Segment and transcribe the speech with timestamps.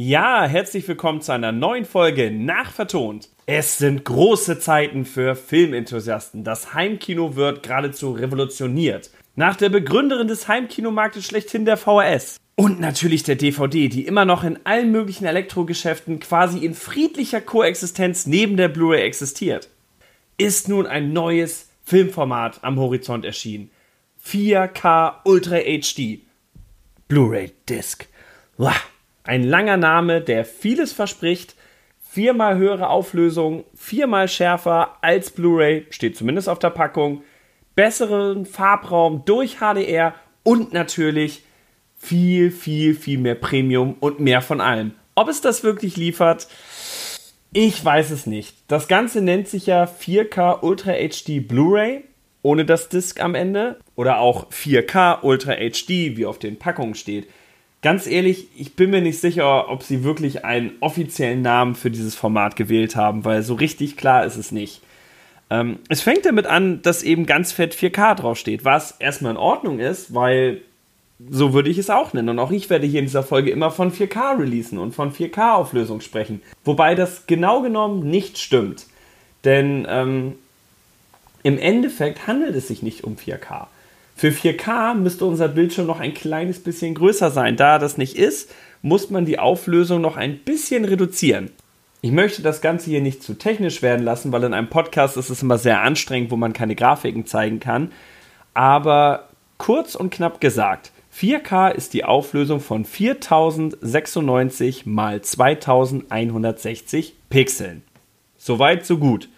[0.00, 3.30] Ja, herzlich willkommen zu einer neuen Folge Nachvertont.
[3.46, 6.44] Es sind große Zeiten für Filmenthusiasten.
[6.44, 9.10] Das Heimkino wird geradezu revolutioniert.
[9.34, 12.36] Nach der Begründerin des Heimkinomarktes schlechthin der VHS.
[12.54, 18.24] Und natürlich der DVD, die immer noch in allen möglichen Elektrogeschäften quasi in friedlicher Koexistenz
[18.24, 19.68] neben der Blu-ray existiert.
[20.36, 23.72] Ist nun ein neues Filmformat am Horizont erschienen.
[24.24, 26.20] 4K Ultra HD.
[27.08, 28.06] Blu-ray Disc.
[28.58, 28.76] Wow.
[29.28, 31.54] Ein langer Name, der vieles verspricht.
[32.00, 37.22] Viermal höhere Auflösung, viermal schärfer als Blu-ray, steht zumindest auf der Packung.
[37.74, 40.14] Besseren Farbraum durch HDR
[40.44, 41.42] und natürlich
[41.98, 44.92] viel, viel, viel mehr Premium und mehr von allem.
[45.14, 46.48] Ob es das wirklich liefert,
[47.52, 48.56] ich weiß es nicht.
[48.68, 52.04] Das Ganze nennt sich ja 4K Ultra HD Blu-ray
[52.40, 57.28] ohne das Disc am Ende oder auch 4K Ultra HD, wie auf den Packungen steht
[57.88, 62.14] ganz ehrlich, ich bin mir nicht sicher, ob sie wirklich einen offiziellen Namen für dieses
[62.14, 64.82] Format gewählt haben, weil so richtig klar ist es nicht.
[65.48, 69.78] Ähm, es fängt damit an, dass eben ganz fett 4K draufsteht, was erstmal in Ordnung
[69.78, 70.60] ist, weil
[71.30, 72.28] so würde ich es auch nennen.
[72.28, 76.02] Und auch ich werde hier in dieser Folge immer von 4K releasen und von 4K-Auflösung
[76.02, 76.42] sprechen.
[76.64, 78.84] Wobei das genau genommen nicht stimmt.
[79.44, 80.34] Denn ähm,
[81.42, 83.68] im Endeffekt handelt es sich nicht um 4K.
[84.18, 87.54] Für 4K müsste unser Bildschirm noch ein kleines bisschen größer sein.
[87.54, 88.52] Da das nicht ist,
[88.82, 91.52] muss man die Auflösung noch ein bisschen reduzieren.
[92.00, 95.30] Ich möchte das Ganze hier nicht zu technisch werden lassen, weil in einem Podcast ist
[95.30, 97.92] es immer sehr anstrengend, wo man keine Grafiken zeigen kann.
[98.54, 107.84] Aber kurz und knapp gesagt, 4K ist die Auflösung von 4096 mal 2160 Pixeln.
[108.36, 109.28] Soweit, so gut.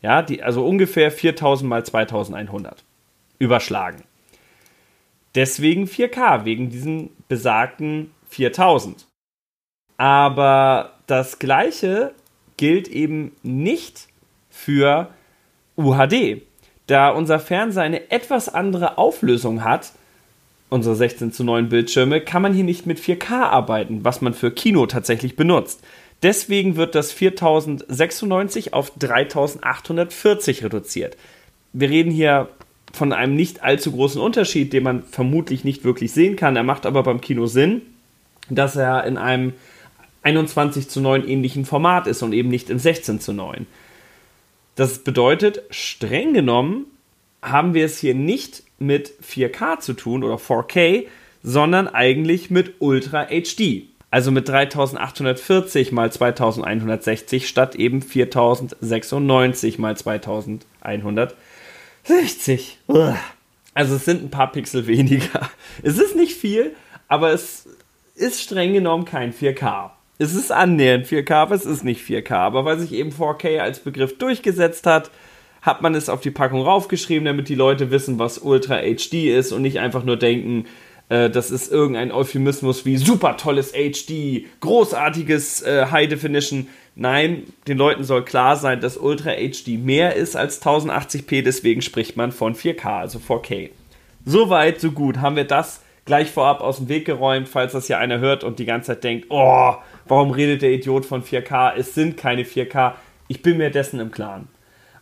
[0.00, 2.84] Ja, die, also ungefähr 4000 mal 2100.
[3.40, 4.04] Überschlagen.
[5.38, 9.06] Deswegen 4K, wegen diesen besagten 4000.
[9.96, 12.12] Aber das gleiche
[12.56, 14.08] gilt eben nicht
[14.50, 15.10] für
[15.76, 16.42] UHD.
[16.88, 19.92] Da unser Fernseher eine etwas andere Auflösung hat,
[20.70, 24.50] unsere 16 zu 9 Bildschirme, kann man hier nicht mit 4K arbeiten, was man für
[24.50, 25.84] Kino tatsächlich benutzt.
[26.24, 31.16] Deswegen wird das 4096 auf 3840 reduziert.
[31.72, 32.48] Wir reden hier
[32.92, 36.56] von einem nicht allzu großen Unterschied, den man vermutlich nicht wirklich sehen kann.
[36.56, 37.82] Er macht aber beim Kino Sinn,
[38.50, 39.52] dass er in einem
[40.22, 43.66] 21 zu 9 ähnlichen Format ist und eben nicht im 16 zu 9.
[44.74, 46.86] Das bedeutet, streng genommen
[47.42, 51.06] haben wir es hier nicht mit 4K zu tun oder 4K,
[51.42, 53.84] sondern eigentlich mit Ultra HD.
[54.10, 61.36] Also mit 3840 mal 2160 statt eben 4096 mal 2160.
[62.08, 62.78] 60.
[63.74, 65.50] Also es sind ein paar Pixel weniger.
[65.82, 66.74] Es ist nicht viel,
[67.06, 67.68] aber es
[68.16, 69.90] ist streng genommen kein 4K.
[70.18, 72.32] Es ist annähernd 4K, aber es ist nicht 4K.
[72.32, 75.12] Aber weil sich eben 4K als Begriff durchgesetzt hat,
[75.62, 79.52] hat man es auf die Packung raufgeschrieben, damit die Leute wissen, was Ultra HD ist
[79.52, 80.66] und nicht einfach nur denken,
[81.08, 86.68] äh, das ist irgendein Euphemismus wie super tolles HD, großartiges äh, High Definition.
[87.00, 92.16] Nein, den Leuten soll klar sein, dass Ultra HD mehr ist als 1080p, deswegen spricht
[92.16, 93.70] man von 4K, also 4K.
[94.24, 95.18] Soweit, so gut.
[95.18, 98.58] Haben wir das gleich vorab aus dem Weg geräumt, falls das hier einer hört und
[98.58, 99.76] die ganze Zeit denkt, oh,
[100.08, 101.74] warum redet der Idiot von 4K?
[101.76, 102.94] Es sind keine 4K.
[103.28, 104.48] Ich bin mir dessen im Klaren.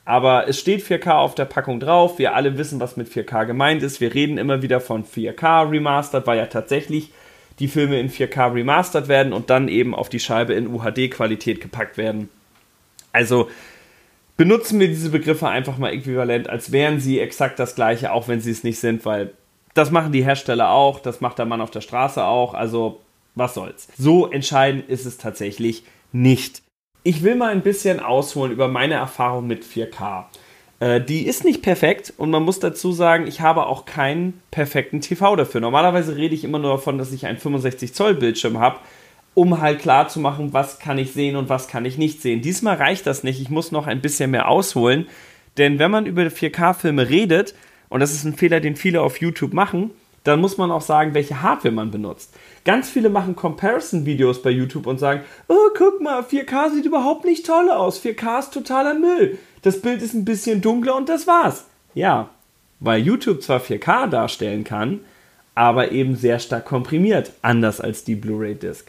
[0.05, 2.19] Aber es steht 4K auf der Packung drauf.
[2.19, 4.03] Wir alle wissen, was mit 4K gemeint ist.
[4.03, 7.11] Wir reden immer wieder von 4K Remastered, weil ja tatsächlich
[7.59, 11.97] die Filme in 4K remastered werden und dann eben auf die Scheibe in UHD-Qualität gepackt
[11.97, 12.29] werden.
[13.13, 13.49] Also
[14.37, 18.41] benutzen wir diese Begriffe einfach mal äquivalent, als wären sie exakt das gleiche, auch wenn
[18.41, 19.33] sie es nicht sind, weil
[19.75, 23.01] das machen die Hersteller auch, das macht der Mann auf der Straße auch, also
[23.35, 23.89] was soll's.
[23.99, 26.63] So entscheidend ist es tatsächlich nicht.
[27.03, 30.25] Ich will mal ein bisschen ausholen über meine Erfahrung mit 4K.
[30.81, 35.01] Äh, die ist nicht perfekt und man muss dazu sagen, ich habe auch keinen perfekten
[35.01, 35.61] TV dafür.
[35.61, 38.79] Normalerweise rede ich immer nur davon, dass ich einen 65 Zoll Bildschirm habe,
[39.35, 42.43] um halt klar zu machen, was kann ich sehen und was kann ich nicht sehen.
[42.43, 43.41] Diesmal reicht das nicht.
[43.41, 45.07] Ich muss noch ein bisschen mehr ausholen,
[45.57, 47.55] denn wenn man über 4K-Filme redet,
[47.89, 49.91] und das ist ein Fehler, den viele auf YouTube machen,
[50.25, 52.35] dann muss man auch sagen, welche Hardware man benutzt.
[52.65, 57.47] Ganz viele machen Comparison-Videos bei YouTube und sagen, oh, guck mal, 4K sieht überhaupt nicht
[57.47, 61.65] toll aus, 4K ist totaler Müll das Bild ist ein bisschen dunkler und das war's.
[61.93, 62.31] Ja,
[62.79, 65.01] weil YouTube zwar 4K darstellen kann,
[65.57, 68.87] aber eben sehr stark komprimiert, anders als die Blu-ray-Disc.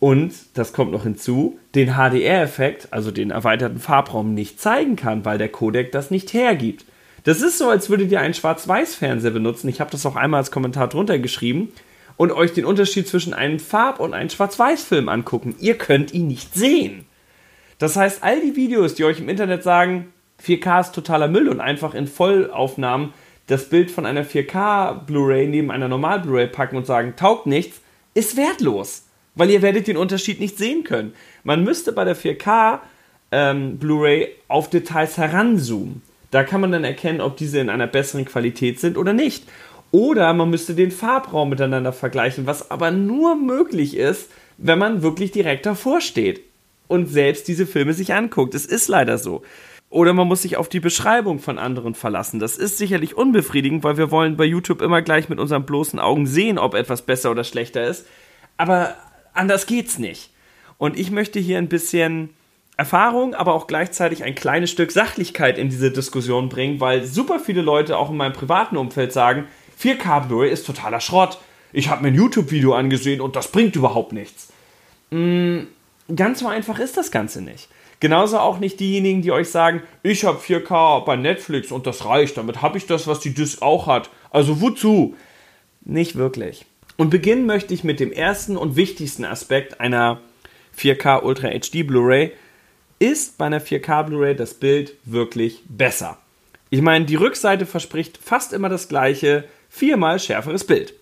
[0.00, 5.38] Und, das kommt noch hinzu, den HDR-Effekt, also den erweiterten Farbraum, nicht zeigen kann, weil
[5.38, 6.84] der Codec das nicht hergibt.
[7.22, 9.68] Das ist so, als würdet ihr einen Schwarz-Weiß-Fernseher benutzen.
[9.68, 11.72] Ich habe das auch einmal als Kommentar drunter geschrieben.
[12.16, 15.54] und euch den Unterschied zwischen einem Farb- und einem Schwarz-Weiß-Film angucken.
[15.60, 17.06] Ihr könnt ihn nicht sehen.
[17.78, 20.12] Das heißt, all die Videos, die euch im Internet sagen,
[20.42, 23.12] 4K ist totaler Müll und einfach in Vollaufnahmen
[23.46, 27.80] das Bild von einer 4K Blu-ray neben einer Normal Blu-ray packen und sagen, taugt nichts,
[28.14, 29.04] ist wertlos,
[29.34, 31.14] weil ihr werdet den Unterschied nicht sehen können.
[31.42, 32.80] Man müsste bei der 4K
[33.32, 36.02] ähm, Blu-ray auf Details heranzoomen.
[36.30, 39.44] Da kann man dann erkennen, ob diese in einer besseren Qualität sind oder nicht.
[39.90, 45.30] Oder man müsste den Farbraum miteinander vergleichen, was aber nur möglich ist, wenn man wirklich
[45.30, 46.40] direkt davor steht
[46.88, 48.54] und selbst diese Filme sich anguckt.
[48.54, 49.42] Es ist leider so.
[49.90, 52.40] Oder man muss sich auf die Beschreibung von anderen verlassen.
[52.40, 56.26] Das ist sicherlich unbefriedigend, weil wir wollen bei YouTube immer gleich mit unseren bloßen Augen
[56.26, 58.06] sehen, ob etwas besser oder schlechter ist.
[58.56, 58.96] Aber
[59.34, 60.30] anders geht's nicht.
[60.78, 62.30] Und ich möchte hier ein bisschen
[62.76, 67.62] Erfahrung, aber auch gleichzeitig ein kleines Stück Sachlichkeit in diese Diskussion bringen, weil super viele
[67.62, 69.46] Leute auch in meinem privaten Umfeld sagen,
[69.80, 71.38] 4K Blu-ray ist totaler Schrott.
[71.72, 74.52] Ich habe mir ein YouTube-Video angesehen und das bringt überhaupt nichts.
[76.14, 77.68] Ganz so einfach ist das Ganze nicht.
[78.00, 82.36] Genauso auch nicht diejenigen, die euch sagen, ich habe 4K bei Netflix und das reicht,
[82.36, 84.10] damit habe ich das, was die Disc auch hat.
[84.30, 85.16] Also wozu?
[85.82, 86.66] Nicht wirklich.
[86.96, 90.20] Und beginnen möchte ich mit dem ersten und wichtigsten Aspekt einer
[90.78, 92.32] 4K Ultra HD Blu-ray.
[92.98, 96.18] Ist bei einer 4K Blu-ray das Bild wirklich besser?
[96.70, 100.94] Ich meine, die Rückseite verspricht fast immer das gleiche, viermal schärferes Bild.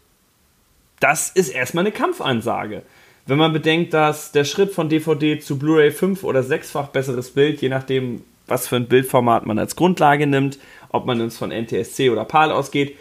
[1.01, 2.83] Das ist erstmal eine Kampfansage.
[3.27, 7.63] Wenn man bedenkt, dass der Schritt von DVD zu Blu-ray fünf- oder sechsfach besseres Bild,
[7.63, 10.59] je nachdem, was für ein Bildformat man als Grundlage nimmt,
[10.89, 12.97] ob man uns von NTSC oder PAL ausgeht,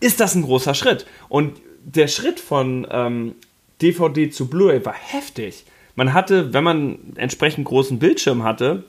[0.00, 1.06] ist das ein großer Schritt.
[1.28, 3.36] Und der Schritt von ähm,
[3.80, 5.64] DVD zu Blu-ray war heftig.
[5.94, 8.84] Man hatte, wenn man entsprechend großen Bildschirm hatte,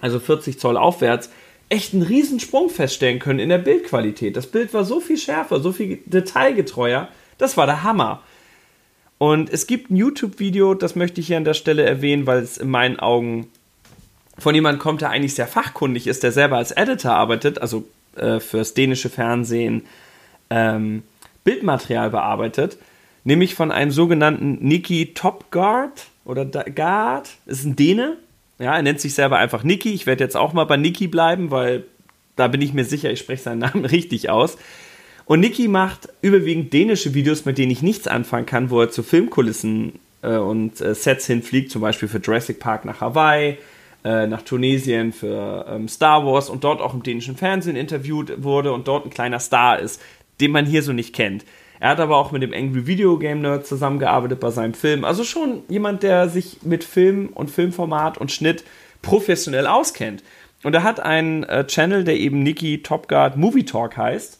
[0.00, 1.30] also 40 Zoll aufwärts,
[1.68, 4.36] echt einen Riesensprung feststellen können in der Bildqualität.
[4.36, 7.08] Das Bild war so viel schärfer, so viel detailgetreuer.
[7.38, 8.22] Das war der Hammer.
[9.24, 12.58] Und es gibt ein YouTube-Video, das möchte ich hier an der Stelle erwähnen, weil es
[12.58, 13.46] in meinen Augen
[14.36, 17.86] von jemandem kommt, der eigentlich sehr fachkundig ist, der selber als Editor arbeitet, also
[18.16, 19.86] äh, fürs dänische Fernsehen
[20.50, 21.04] ähm,
[21.42, 22.76] Bildmaterial bearbeitet,
[23.24, 28.18] nämlich von einem sogenannten Niki Topguard oder Guard, ist ein Däne,
[28.58, 29.94] ja, er nennt sich selber einfach Niki.
[29.94, 31.84] Ich werde jetzt auch mal bei Niki bleiben, weil
[32.36, 34.58] da bin ich mir sicher, ich spreche seinen Namen richtig aus.
[35.26, 39.02] Und Niki macht überwiegend dänische Videos, mit denen ich nichts anfangen kann, wo er zu
[39.02, 43.56] Filmkulissen äh, und äh, Sets hinfliegt, zum Beispiel für Jurassic Park nach Hawaii,
[44.04, 48.72] äh, nach Tunesien für ähm, Star Wars und dort auch im dänischen Fernsehen interviewt wurde
[48.72, 50.00] und dort ein kleiner Star ist,
[50.40, 51.44] den man hier so nicht kennt.
[51.80, 55.04] Er hat aber auch mit dem Angry Video Game Nerd zusammengearbeitet bei seinem Film.
[55.04, 58.64] Also schon jemand, der sich mit Film und Filmformat und Schnitt
[59.02, 60.22] professionell auskennt.
[60.62, 64.38] Und er hat einen äh, Channel, der eben Niki Top Guard Movie Talk heißt,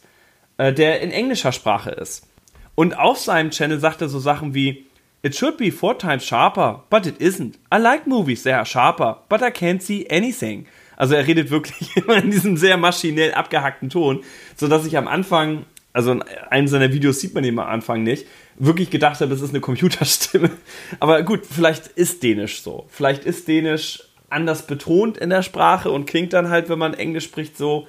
[0.57, 2.27] äh, der in englischer Sprache ist.
[2.75, 4.85] Und auf seinem Channel sagt er so Sachen wie
[5.21, 7.55] It should be four times sharper, but it isn't.
[7.73, 10.67] I like movies that are sharper, but I can't see anything.
[10.97, 14.23] Also er redet wirklich immer in diesem sehr maschinell abgehackten Ton,
[14.55, 15.65] sodass ich am Anfang
[15.95, 18.27] also in einem seiner Videos sieht man ihn am Anfang nicht,
[18.59, 20.49] wirklich gedacht habe, das ist eine Computerstimme.
[20.99, 22.85] Aber gut, vielleicht ist Dänisch so.
[22.89, 27.23] Vielleicht ist Dänisch anders betont in der Sprache und klingt dann halt, wenn man Englisch
[27.23, 27.87] spricht, so,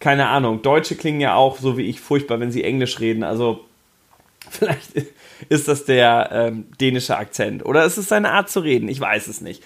[0.00, 0.62] keine Ahnung.
[0.62, 3.22] Deutsche klingen ja auch so wie ich furchtbar, wenn sie Englisch reden.
[3.22, 3.64] Also
[4.50, 4.92] vielleicht
[5.48, 7.64] ist das der ähm, dänische Akzent.
[7.64, 8.88] Oder ist es seine Art zu reden?
[8.88, 9.62] Ich weiß es nicht.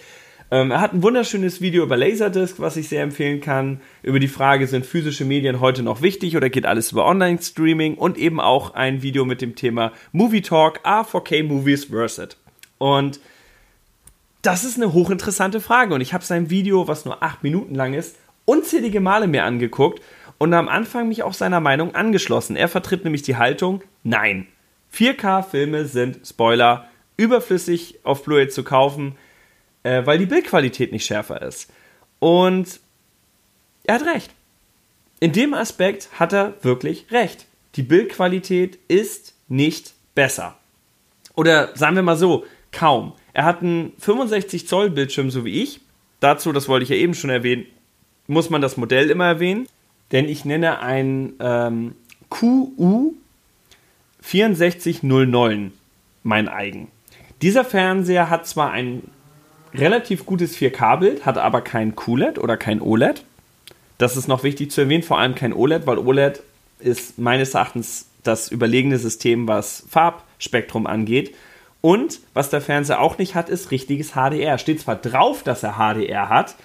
[0.53, 4.29] Ähm, er hat ein wunderschönes Video über Laserdisc, was ich sehr empfehlen kann, über die
[4.29, 8.75] Frage, sind physische Medien heute noch wichtig oder geht alles über Online-Streaming und eben auch
[8.75, 12.37] ein Video mit dem Thema Movie Talk, A4K Movies Versus.
[12.79, 13.21] Und
[14.43, 17.95] das ist eine hochinteressante Frage und ich habe sein Video, was nur acht Minuten lang
[17.95, 20.01] ist, unzählige Male mir angeguckt
[20.41, 22.57] und am Anfang mich auch seiner Meinung angeschlossen.
[22.57, 24.49] Er vertritt nämlich die Haltung, nein,
[24.93, 29.15] 4K-Filme sind, Spoiler, überflüssig auf Blu-ray zu kaufen
[29.83, 31.71] äh, weil die Bildqualität nicht schärfer ist.
[32.19, 32.81] Und
[33.85, 34.31] er hat recht.
[35.21, 37.47] In dem Aspekt hat er wirklich recht.
[37.77, 40.57] Die Bildqualität ist nicht besser.
[41.35, 43.15] Oder sagen wir mal so, kaum.
[43.33, 45.81] Er hat einen 65 Zoll Bildschirm, so wie ich.
[46.21, 47.67] Dazu, das wollte ich ja eben schon erwähnen,
[48.27, 49.67] muss man das Modell immer erwähnen.
[50.13, 51.95] Denn ich nenne ein ähm,
[52.29, 53.13] QU
[54.23, 55.73] 6409
[56.23, 56.89] mein eigen.
[57.43, 59.11] Dieser Fernseher hat zwar einen
[59.75, 63.25] relativ gutes 4K-Bild, hat aber kein QLED oder kein OLED.
[63.99, 66.43] Das ist noch wichtig zu erwähnen, vor allem kein OLED, weil OLED
[66.81, 71.35] ist meines Erachtens das überlegene System, was Farbspektrum angeht.
[71.81, 74.59] Und was der Fernseher auch nicht hat, ist richtiges HDR.
[74.59, 76.57] Steht zwar drauf, dass er HDR hat,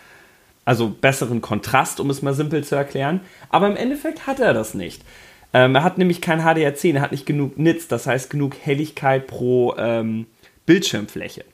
[0.66, 4.74] also besseren Kontrast, um es mal simpel zu erklären, aber im Endeffekt hat er das
[4.74, 5.04] nicht.
[5.54, 9.28] Ähm, er hat nämlich kein HDR10, er hat nicht genug Nits, das heißt genug Helligkeit
[9.28, 10.26] pro ähm,
[10.66, 11.46] Bildschirmfläche.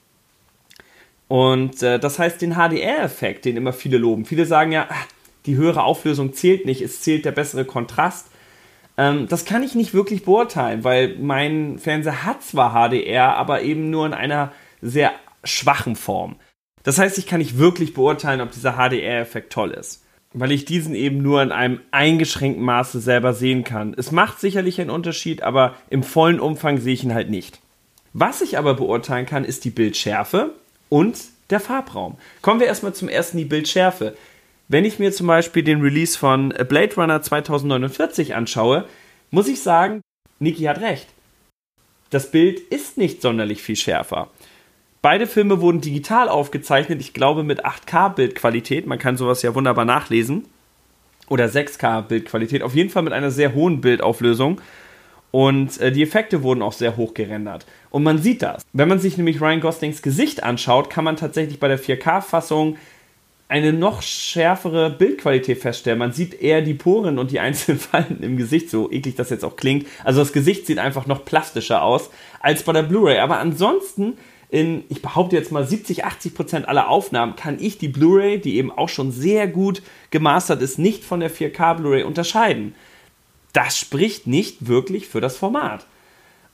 [1.27, 4.25] Und äh, das heißt, den HDR-Effekt, den immer viele loben.
[4.25, 5.05] Viele sagen ja, ach,
[5.45, 8.27] die höhere Auflösung zählt nicht, es zählt der bessere Kontrast.
[8.97, 13.89] Ähm, das kann ich nicht wirklich beurteilen, weil mein Fernseher hat zwar HDR, aber eben
[13.89, 14.51] nur in einer
[14.81, 15.11] sehr
[15.43, 16.35] schwachen Form.
[16.83, 20.95] Das heißt, ich kann nicht wirklich beurteilen, ob dieser HDR-Effekt toll ist, weil ich diesen
[20.95, 23.93] eben nur in einem eingeschränkten Maße selber sehen kann.
[23.97, 27.59] Es macht sicherlich einen Unterschied, aber im vollen Umfang sehe ich ihn halt nicht.
[28.13, 30.53] Was ich aber beurteilen kann, ist die Bildschärfe
[30.89, 31.17] und
[31.49, 32.17] der Farbraum.
[32.41, 34.15] Kommen wir erstmal zum ersten, die Bildschärfe.
[34.67, 38.85] Wenn ich mir zum Beispiel den Release von Blade Runner 2049 anschaue,
[39.29, 40.01] muss ich sagen,
[40.39, 41.07] Niki hat recht.
[42.09, 44.29] Das Bild ist nicht sonderlich viel schärfer.
[45.01, 48.85] Beide Filme wurden digital aufgezeichnet, ich glaube mit 8K-Bildqualität.
[48.85, 50.45] Man kann sowas ja wunderbar nachlesen.
[51.27, 52.61] Oder 6K-Bildqualität.
[52.61, 54.61] Auf jeden Fall mit einer sehr hohen Bildauflösung.
[55.31, 57.65] Und äh, die Effekte wurden auch sehr hoch gerendert.
[57.89, 58.61] Und man sieht das.
[58.73, 62.77] Wenn man sich nämlich Ryan Goslings Gesicht anschaut, kann man tatsächlich bei der 4K-Fassung
[63.47, 65.99] eine noch schärfere Bildqualität feststellen.
[65.99, 69.45] Man sieht eher die Poren und die einzelnen Falten im Gesicht, so eklig das jetzt
[69.45, 69.87] auch klingt.
[70.03, 73.17] Also das Gesicht sieht einfach noch plastischer aus als bei der Blu-ray.
[73.17, 74.17] Aber ansonsten
[74.51, 78.57] in, ich behaupte jetzt mal 70, 80 Prozent aller Aufnahmen, kann ich die Blu-ray, die
[78.57, 79.81] eben auch schon sehr gut
[80.11, 82.75] gemastert ist, nicht von der 4K Blu-ray unterscheiden.
[83.53, 85.85] Das spricht nicht wirklich für das Format.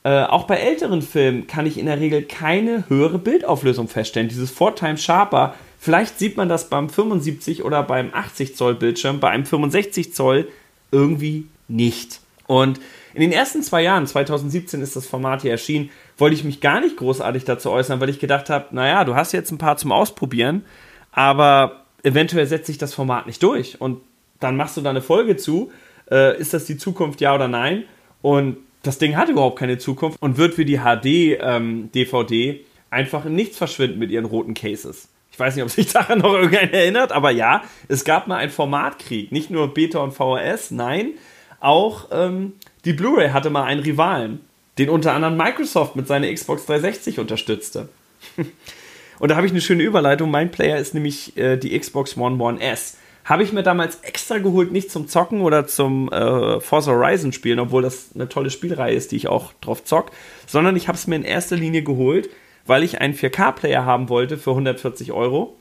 [0.04, 4.30] Äh, auch bei älteren Filmen kann ich in der Regel keine höhere Bildauflösung feststellen.
[4.30, 9.30] Dieses 4 Sharper, vielleicht sieht man das beim 75 oder beim 80 Zoll Bildschirm, bei
[9.30, 10.48] einem 65 Zoll
[10.92, 12.22] irgendwie nicht.
[12.46, 12.80] Und
[13.18, 16.80] in den ersten zwei Jahren, 2017 ist das Format hier erschienen, wollte ich mich gar
[16.80, 19.92] nicht großartig dazu äußern, weil ich gedacht habe, naja, du hast jetzt ein paar zum
[19.92, 20.64] Ausprobieren,
[21.12, 24.02] aber eventuell setzt sich das Format nicht durch und
[24.40, 25.72] dann machst du da eine Folge zu,
[26.12, 27.86] äh, ist das die Zukunft, ja oder nein?
[28.22, 32.60] Und das Ding hat überhaupt keine Zukunft und wird wie die HD-DVD ähm,
[32.92, 35.08] einfach in nichts verschwinden mit ihren roten Cases.
[35.32, 38.52] Ich weiß nicht, ob sich daran noch irgendeiner erinnert, aber ja, es gab mal einen
[38.52, 39.32] Formatkrieg.
[39.32, 41.14] Nicht nur Beta und VHS, nein,
[41.60, 42.54] auch ähm,
[42.88, 44.40] die Blu-ray hatte mal einen Rivalen,
[44.78, 47.90] den unter anderem Microsoft mit seiner Xbox 360 unterstützte.
[49.20, 50.32] Und da habe ich eine schöne Überleitung.
[50.32, 52.98] Mein Player ist nämlich äh, die Xbox One One S.
[53.26, 57.60] Habe ich mir damals extra geholt, nicht zum Zocken oder zum äh, Forza Horizon spielen,
[57.60, 60.12] obwohl das eine tolle Spielreihe ist, die ich auch drauf zock,
[60.46, 62.30] sondern ich habe es mir in erster Linie geholt,
[62.66, 65.58] weil ich einen 4K-Player haben wollte für 140 Euro,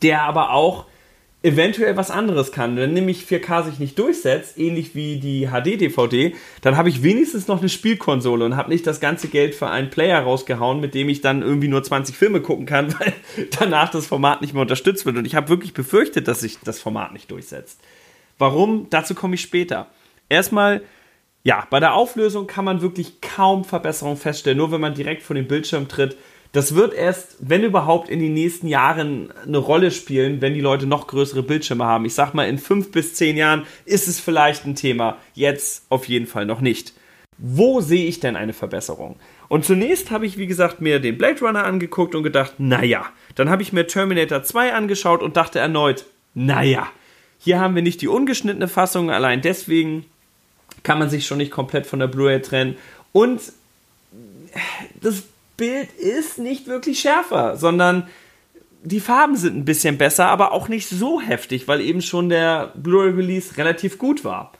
[0.00, 0.86] der aber auch
[1.46, 2.76] eventuell was anderes kann.
[2.76, 7.60] Wenn nämlich 4K sich nicht durchsetzt, ähnlich wie die HD-DVD, dann habe ich wenigstens noch
[7.60, 11.20] eine Spielkonsole und habe nicht das ganze Geld für einen Player rausgehauen, mit dem ich
[11.20, 13.12] dann irgendwie nur 20 Filme gucken kann, weil
[13.58, 15.16] danach das Format nicht mehr unterstützt wird.
[15.16, 17.80] Und ich habe wirklich befürchtet, dass sich das Format nicht durchsetzt.
[18.38, 18.88] Warum?
[18.90, 19.86] Dazu komme ich später.
[20.28, 20.82] Erstmal,
[21.44, 25.36] ja, bei der Auflösung kann man wirklich kaum Verbesserungen feststellen, nur wenn man direkt vor
[25.36, 26.16] den Bildschirm tritt
[26.56, 30.86] das wird erst, wenn überhaupt, in den nächsten Jahren eine Rolle spielen, wenn die Leute
[30.86, 32.06] noch größere Bildschirme haben.
[32.06, 35.18] Ich sag mal, in fünf bis zehn Jahren ist es vielleicht ein Thema.
[35.34, 36.94] Jetzt auf jeden Fall noch nicht.
[37.36, 39.16] Wo sehe ich denn eine Verbesserung?
[39.48, 43.04] Und zunächst habe ich, wie gesagt, mir den Blade Runner angeguckt und gedacht, naja.
[43.34, 46.88] Dann habe ich mir Terminator 2 angeschaut und dachte erneut, naja.
[47.38, 50.06] Hier haben wir nicht die ungeschnittene Fassung, allein deswegen
[50.84, 52.78] kann man sich schon nicht komplett von der Blu-ray trennen.
[53.12, 53.42] Und
[55.02, 55.24] das
[55.56, 58.08] Bild ist nicht wirklich schärfer, sondern
[58.82, 62.72] die Farben sind ein bisschen besser, aber auch nicht so heftig, weil eben schon der
[62.76, 64.52] Blu-ray-Release relativ gut war.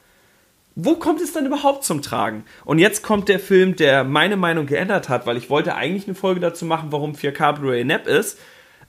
[0.75, 2.45] Wo kommt es dann überhaupt zum Tragen?
[2.65, 6.15] Und jetzt kommt der Film, der meine Meinung geändert hat, weil ich wollte eigentlich eine
[6.15, 8.39] Folge dazu machen, warum 4K Blu-ray Nap ist.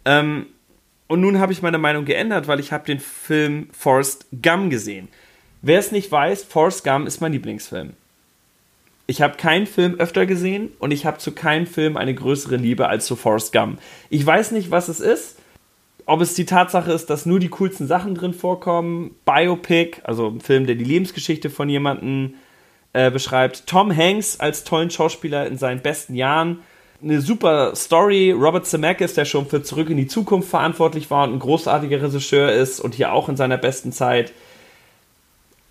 [0.03, 0.47] Ähm,
[1.07, 5.07] und nun habe ich meine Meinung geändert, weil ich habe den Film Forrest Gum gesehen.
[5.61, 7.93] Wer es nicht weiß, Forrest Gum ist mein Lieblingsfilm.
[9.09, 12.89] Ich habe keinen Film öfter gesehen und ich habe zu keinem Film eine größere Liebe
[12.89, 13.79] als zu Forrest Gump.
[14.09, 15.37] Ich weiß nicht, was es ist.
[16.05, 19.15] Ob es die Tatsache ist, dass nur die coolsten Sachen drin vorkommen.
[19.25, 22.35] Biopic, also ein Film, der die Lebensgeschichte von jemandem
[22.91, 23.65] äh, beschreibt.
[23.65, 26.59] Tom Hanks als tollen Schauspieler in seinen besten Jahren.
[27.01, 28.31] Eine super Story.
[28.31, 32.51] Robert Zemeckis, der schon für Zurück in die Zukunft verantwortlich war und ein großartiger Regisseur
[32.51, 34.33] ist und hier auch in seiner besten Zeit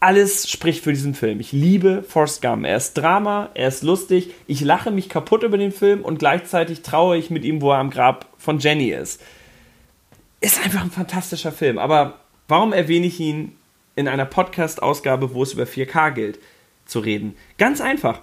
[0.01, 1.41] alles spricht für diesen Film.
[1.41, 2.67] Ich liebe Forrest Gump.
[2.67, 6.83] Er ist Drama, er ist lustig, ich lache mich kaputt über den Film und gleichzeitig
[6.83, 9.23] traue ich mit ihm, wo er am Grab von Jenny ist.
[10.41, 13.57] Ist einfach ein fantastischer Film, aber warum erwähne ich ihn
[13.95, 16.39] in einer Podcast-Ausgabe, wo es über 4K gilt,
[16.85, 17.35] zu reden?
[17.57, 18.21] Ganz einfach.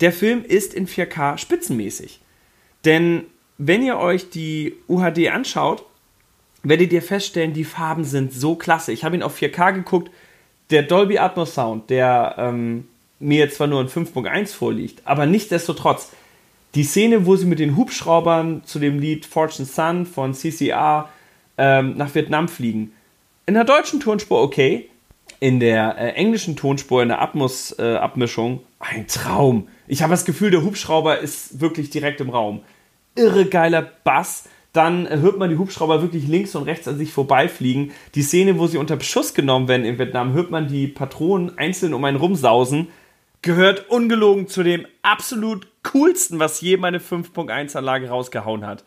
[0.00, 2.20] Der Film ist in 4K spitzenmäßig.
[2.84, 3.24] Denn
[3.58, 5.84] wenn ihr euch die UHD anschaut,
[6.62, 8.92] werdet ihr feststellen, die Farben sind so klasse.
[8.92, 10.10] Ich habe ihn auf 4K geguckt
[10.70, 16.12] der Dolby Atmos Sound, der ähm, mir jetzt zwar nur ein 5.1 vorliegt, aber nichtsdestotrotz,
[16.74, 21.08] die Szene, wo sie mit den Hubschraubern zu dem Lied Fortune Sun von CCR
[21.58, 22.92] ähm, nach Vietnam fliegen.
[23.46, 24.88] In der deutschen Tonspur okay,
[25.40, 29.68] in der äh, englischen Tonspur, in der Atmos-Abmischung, äh, ein Traum.
[29.88, 32.60] Ich habe das Gefühl, der Hubschrauber ist wirklich direkt im Raum.
[33.16, 34.44] Irre geiler Bass.
[34.72, 37.92] Dann hört man die Hubschrauber wirklich links und rechts an sich vorbeifliegen.
[38.14, 41.94] Die Szene, wo sie unter Beschuss genommen werden in Vietnam, hört man die Patronen einzeln
[41.94, 42.88] um einen rumsausen
[43.42, 48.84] gehört ungelogen zu dem absolut coolsten, was je meine 5.1 Anlage rausgehauen hat.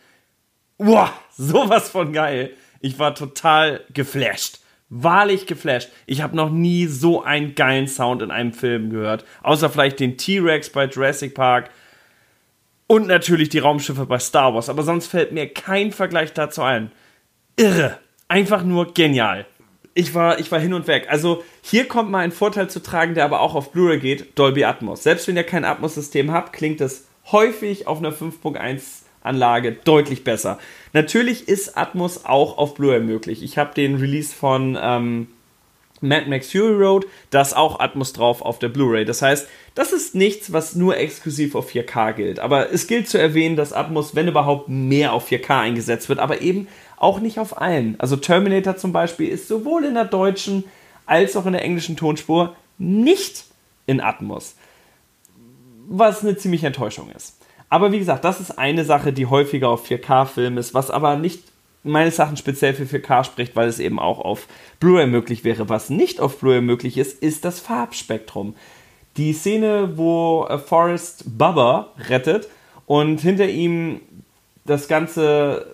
[0.77, 2.51] Boah, sowas von geil.
[2.79, 4.59] Ich war total geflasht.
[4.89, 5.89] Wahrlich geflasht.
[6.05, 9.25] Ich habe noch nie so einen geilen Sound in einem Film gehört.
[9.41, 11.71] Außer vielleicht den T-Rex bei Jurassic Park.
[12.93, 14.69] Und natürlich die Raumschiffe bei Star Wars.
[14.69, 16.91] Aber sonst fällt mir kein Vergleich dazu ein.
[17.55, 17.97] Irre.
[18.27, 19.45] Einfach nur genial
[19.95, 21.07] ich war, ich war hin und weg.
[21.09, 24.63] Also hier kommt mal ein Vorteil zu tragen, der aber auch auf Blu-ray geht, Dolby
[24.63, 25.03] Atmos.
[25.03, 30.59] Selbst wenn ihr kein Atmos-System habt, klingt es häufig auf einer 5.1 Anlage deutlich besser.
[30.91, 33.43] Natürlich ist Atmos auch auf Blu-ray möglich.
[33.43, 35.27] Ich habe den Release von ähm,
[36.03, 39.05] Mad Max Fury Road, da ist auch Atmos drauf auf der Blu-ray.
[39.05, 42.39] Das heißt, das ist nichts, was nur exklusiv auf 4K gilt.
[42.39, 46.41] Aber es gilt zu erwähnen, dass Atmos, wenn überhaupt, mehr auf 4K eingesetzt wird, aber
[46.41, 46.67] eben
[46.97, 47.95] auch nicht auf allen.
[47.99, 50.65] Also Terminator zum Beispiel ist sowohl in der deutschen
[51.05, 53.45] als auch in der englischen Tonspur nicht
[53.87, 54.55] in Atmos.
[55.87, 57.37] Was eine ziemliche Enttäuschung ist.
[57.69, 61.43] Aber wie gesagt, das ist eine Sache, die häufiger auf 4K-Filmen ist, was aber nicht
[61.83, 64.47] meines Sachen speziell für 4K spricht, weil es eben auch auf
[64.79, 65.69] Blu-ray möglich wäre.
[65.69, 68.55] Was nicht auf Blu-ray möglich ist, ist das Farbspektrum.
[69.17, 72.47] Die Szene, wo äh, Forrest Bubba rettet
[72.85, 74.01] und hinter ihm
[74.65, 75.67] das Ganze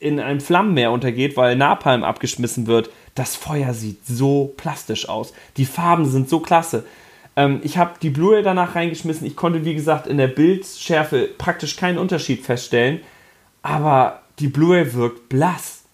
[0.00, 2.90] in ein Flammenmeer untergeht, weil Napalm abgeschmissen wird.
[3.14, 5.32] Das Feuer sieht so plastisch aus.
[5.56, 6.84] Die Farben sind so klasse.
[7.36, 9.26] Ähm, ich habe die Blu-ray danach reingeschmissen.
[9.26, 13.00] Ich konnte, wie gesagt, in der Bildschärfe praktisch keinen Unterschied feststellen.
[13.62, 15.84] Aber die Blu-ray wirkt blass.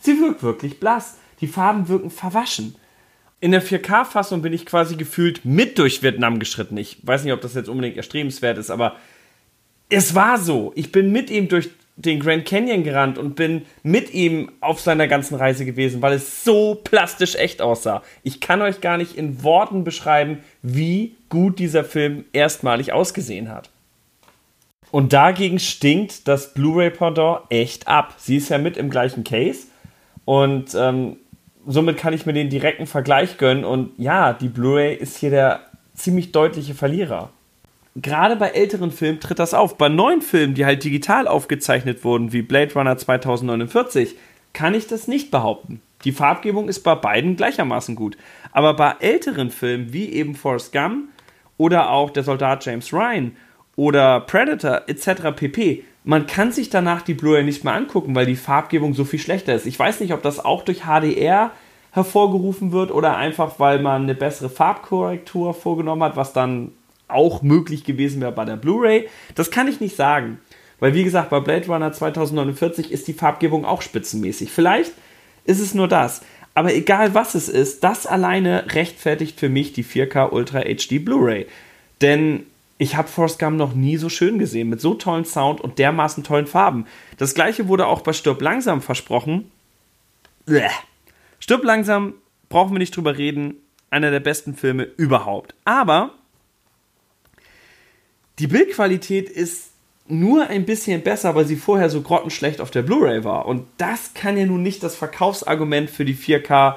[0.00, 1.16] Sie wirkt wirklich blass.
[1.40, 2.74] Die Farben wirken verwaschen.
[3.40, 6.76] In der 4K-Fassung bin ich quasi gefühlt mit durch Vietnam geschritten.
[6.76, 8.96] Ich weiß nicht, ob das jetzt unbedingt erstrebenswert ist, aber
[9.88, 10.72] es war so.
[10.74, 15.08] Ich bin mit ihm durch den Grand Canyon gerannt und bin mit ihm auf seiner
[15.08, 18.02] ganzen Reise gewesen, weil es so plastisch echt aussah.
[18.22, 23.70] Ich kann euch gar nicht in Worten beschreiben, wie gut dieser Film erstmalig ausgesehen hat.
[24.90, 28.14] Und dagegen stinkt das Blu-ray Pendant echt ab.
[28.16, 29.66] Sie ist ja mit im gleichen Case
[30.24, 31.16] und ähm,
[31.66, 33.64] somit kann ich mir den direkten Vergleich gönnen.
[33.64, 35.60] Und ja, die Blu-ray ist hier der
[35.94, 37.30] ziemlich deutliche Verlierer
[38.02, 39.76] gerade bei älteren Filmen tritt das auf.
[39.76, 44.16] Bei neuen Filmen, die halt digital aufgezeichnet wurden, wie Blade Runner 2049,
[44.52, 45.80] kann ich das nicht behaupten.
[46.04, 48.16] Die Farbgebung ist bei beiden gleichermaßen gut.
[48.52, 51.08] Aber bei älteren Filmen, wie eben Forrest Gump
[51.56, 53.36] oder auch Der Soldat James Ryan
[53.78, 55.30] oder Predator etc.
[55.36, 59.20] pp., man kann sich danach die Blu-ray nicht mehr angucken, weil die Farbgebung so viel
[59.20, 59.66] schlechter ist.
[59.66, 61.52] Ich weiß nicht, ob das auch durch HDR
[61.92, 66.72] hervorgerufen wird oder einfach, weil man eine bessere Farbkorrektur vorgenommen hat, was dann
[67.06, 69.08] auch möglich gewesen wäre bei der Blu-ray.
[69.36, 70.40] Das kann ich nicht sagen.
[70.80, 74.50] Weil, wie gesagt, bei Blade Runner 2049 ist die Farbgebung auch spitzenmäßig.
[74.50, 74.92] Vielleicht
[75.44, 76.22] ist es nur das.
[76.54, 81.46] Aber egal was es ist, das alleine rechtfertigt für mich die 4K Ultra HD Blu-ray.
[82.00, 82.46] Denn
[82.78, 86.22] ich habe Forrest Gump noch nie so schön gesehen, mit so tollen Sound und dermaßen
[86.22, 86.86] tollen Farben.
[87.16, 89.50] Das gleiche wurde auch bei Stirb langsam versprochen.
[90.46, 90.70] Blech.
[91.40, 92.14] Stirb langsam,
[92.48, 93.56] brauchen wir nicht drüber reden,
[93.90, 95.54] einer der besten Filme überhaupt.
[95.64, 96.14] Aber
[98.38, 99.70] die Bildqualität ist
[100.06, 103.46] nur ein bisschen besser, weil sie vorher so grottenschlecht auf der Blu-ray war.
[103.46, 106.76] Und das kann ja nun nicht das Verkaufsargument für die 4K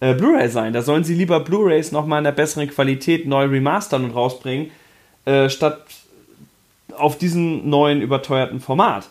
[0.00, 0.72] äh, Blu-ray sein.
[0.72, 4.70] Da sollen sie lieber Blu-rays nochmal in der besseren Qualität neu remastern und rausbringen,
[5.24, 5.84] äh, statt
[6.96, 9.08] auf diesem neuen überteuerten Format.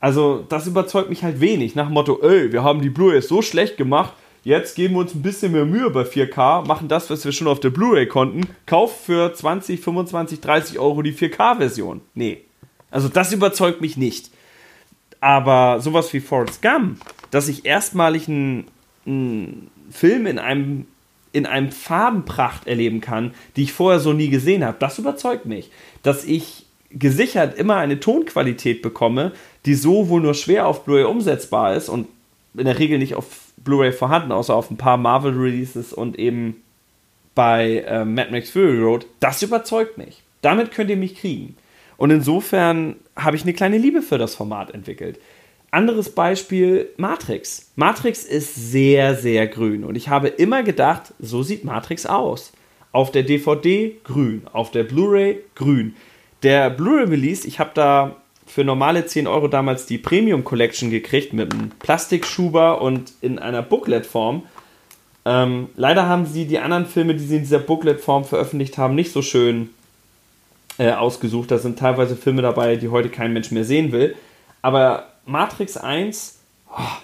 [0.00, 1.74] Also, das überzeugt mich halt wenig.
[1.74, 4.12] Nach dem Motto, ey, wir haben die Blu-rays so schlecht gemacht,
[4.48, 7.48] Jetzt geben wir uns ein bisschen mehr Mühe bei 4K, machen das, was wir schon
[7.48, 8.48] auf der Blu-ray konnten.
[8.64, 12.00] Kauf für 20, 25, 30 Euro die 4K-Version.
[12.14, 12.44] Nee.
[12.90, 14.30] Also das überzeugt mich nicht.
[15.20, 16.98] Aber sowas wie Forrest Gump,
[17.30, 18.68] dass ich erstmalig einen,
[19.04, 20.86] einen Film in einem,
[21.32, 25.70] in einem Farbenpracht erleben kann, die ich vorher so nie gesehen habe, das überzeugt mich.
[26.02, 29.32] Dass ich gesichert immer eine Tonqualität bekomme,
[29.66, 32.08] die so wohl nur schwer auf Blu-ray umsetzbar ist und
[32.54, 33.26] in der Regel nicht auf
[33.58, 36.62] Blu-ray vorhanden, außer auf ein paar Marvel-Releases und eben
[37.34, 39.06] bei äh, Mad Max Fury Road.
[39.20, 40.22] Das überzeugt mich.
[40.40, 41.56] Damit könnt ihr mich kriegen.
[41.96, 45.18] Und insofern habe ich eine kleine Liebe für das Format entwickelt.
[45.70, 47.70] Anderes Beispiel, Matrix.
[47.76, 49.84] Matrix ist sehr, sehr grün.
[49.84, 52.52] Und ich habe immer gedacht, so sieht Matrix aus.
[52.90, 55.94] Auf der DVD grün, auf der Blu-ray grün.
[56.42, 61.52] Der Blu-ray-Release, ich habe da für normale 10 Euro damals die Premium Collection gekriegt mit
[61.52, 64.44] einem Plastikschuber und in einer Booklet-Form.
[65.26, 69.12] Ähm, leider haben sie die anderen Filme, die sie in dieser Booklet-Form veröffentlicht haben, nicht
[69.12, 69.68] so schön
[70.78, 71.50] äh, ausgesucht.
[71.50, 74.16] Da sind teilweise Filme dabei, die heute kein Mensch mehr sehen will.
[74.62, 76.38] Aber Matrix 1,
[76.70, 76.96] oh,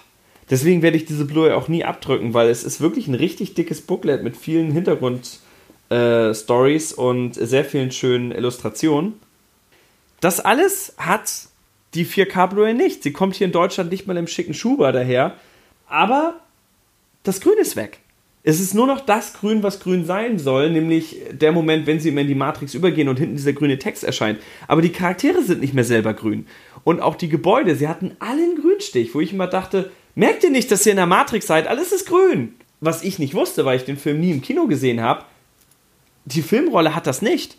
[0.49, 3.81] deswegen werde ich diese Blu-ray auch nie abdrücken, weil es ist wirklich ein richtig dickes
[3.81, 9.13] Booklet mit vielen Hintergrund-Stories äh, und sehr vielen schönen Illustrationen.
[10.19, 11.49] Das alles hat
[11.93, 13.03] die 4K Blu-ray nicht.
[13.03, 15.35] Sie kommt hier in Deutschland nicht mal im schicken Schuber daher.
[15.87, 16.35] Aber
[17.23, 17.99] das Grün ist weg.
[18.47, 22.09] Es ist nur noch das Grün, was grün sein soll, nämlich der Moment, wenn sie
[22.09, 24.39] immer in die Matrix übergehen und hinten dieser grüne Text erscheint.
[24.67, 26.45] Aber die Charaktere sind nicht mehr selber grün.
[26.83, 30.51] Und auch die Gebäude, sie hatten alle einen Grünstich, wo ich immer dachte, merkt ihr
[30.51, 31.65] nicht, dass ihr in der Matrix seid?
[31.65, 32.53] Alles ist grün.
[32.81, 35.25] Was ich nicht wusste, weil ich den Film nie im Kino gesehen habe,
[36.25, 37.57] die Filmrolle hat das nicht.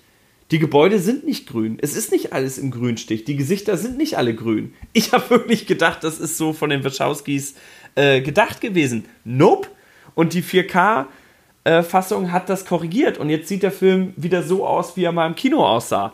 [0.53, 1.79] Die Gebäude sind nicht grün.
[1.81, 3.25] Es ist nicht alles im Grünstich.
[3.25, 4.72] Die Gesichter sind nicht alle grün.
[4.92, 7.57] Ich habe wirklich gedacht, das ist so von den Wachowskis
[7.96, 9.07] äh, gedacht gewesen.
[9.25, 9.70] Nope.
[10.16, 13.18] Und die 4K-Fassung äh, hat das korrigiert.
[13.18, 16.12] Und jetzt sieht der Film wieder so aus, wie er mal im Kino aussah.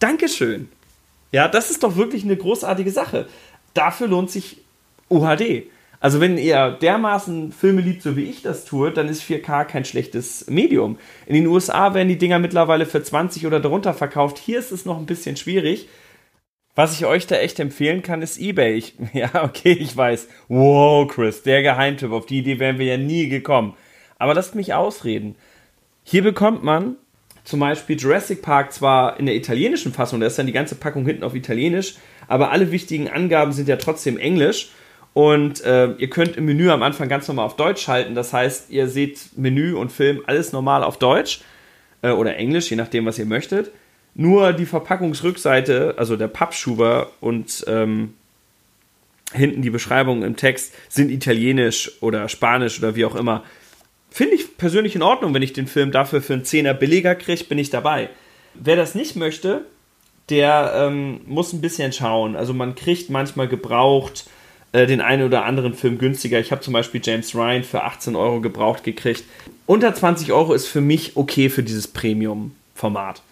[0.00, 0.68] Dankeschön.
[1.32, 3.26] Ja, das ist doch wirklich eine großartige Sache.
[3.72, 4.58] Dafür lohnt sich
[5.08, 5.64] UHD.
[6.00, 9.86] Also wenn ihr dermaßen Filme liebt, so wie ich das tue, dann ist 4K kein
[9.86, 10.98] schlechtes Medium.
[11.26, 14.36] In den USA werden die Dinger mittlerweile für 20 oder darunter verkauft.
[14.38, 15.88] Hier ist es noch ein bisschen schwierig.
[16.74, 18.74] Was ich euch da echt empfehlen kann, ist eBay.
[18.74, 20.28] Ich, ja, okay, ich weiß.
[20.48, 22.10] Wow, Chris, der Geheimtipp.
[22.10, 23.74] Auf die Idee wären wir ja nie gekommen.
[24.18, 25.36] Aber lasst mich ausreden.
[26.02, 26.96] Hier bekommt man
[27.44, 31.04] zum Beispiel Jurassic Park zwar in der italienischen Fassung, da ist dann die ganze Packung
[31.04, 34.70] hinten auf Italienisch, aber alle wichtigen Angaben sind ja trotzdem Englisch.
[35.12, 38.16] Und äh, ihr könnt im Menü am Anfang ganz normal auf Deutsch schalten.
[38.16, 41.42] Das heißt, ihr seht Menü und Film alles normal auf Deutsch
[42.02, 43.70] äh, oder Englisch, je nachdem, was ihr möchtet.
[44.14, 48.14] Nur die Verpackungsrückseite, also der Pappschuber und ähm,
[49.32, 53.42] hinten die Beschreibungen im Text sind italienisch oder spanisch oder wie auch immer.
[54.10, 57.44] Finde ich persönlich in Ordnung, wenn ich den Film dafür für einen Zehner billiger kriege,
[57.44, 58.10] bin ich dabei.
[58.54, 59.64] Wer das nicht möchte,
[60.28, 62.36] der ähm, muss ein bisschen schauen.
[62.36, 64.26] Also man kriegt manchmal gebraucht
[64.72, 66.38] äh, den einen oder anderen Film günstiger.
[66.38, 69.24] Ich habe zum Beispiel James Ryan für 18 Euro gebraucht gekriegt.
[69.66, 73.22] Unter 20 Euro ist für mich okay für dieses Premium-Format.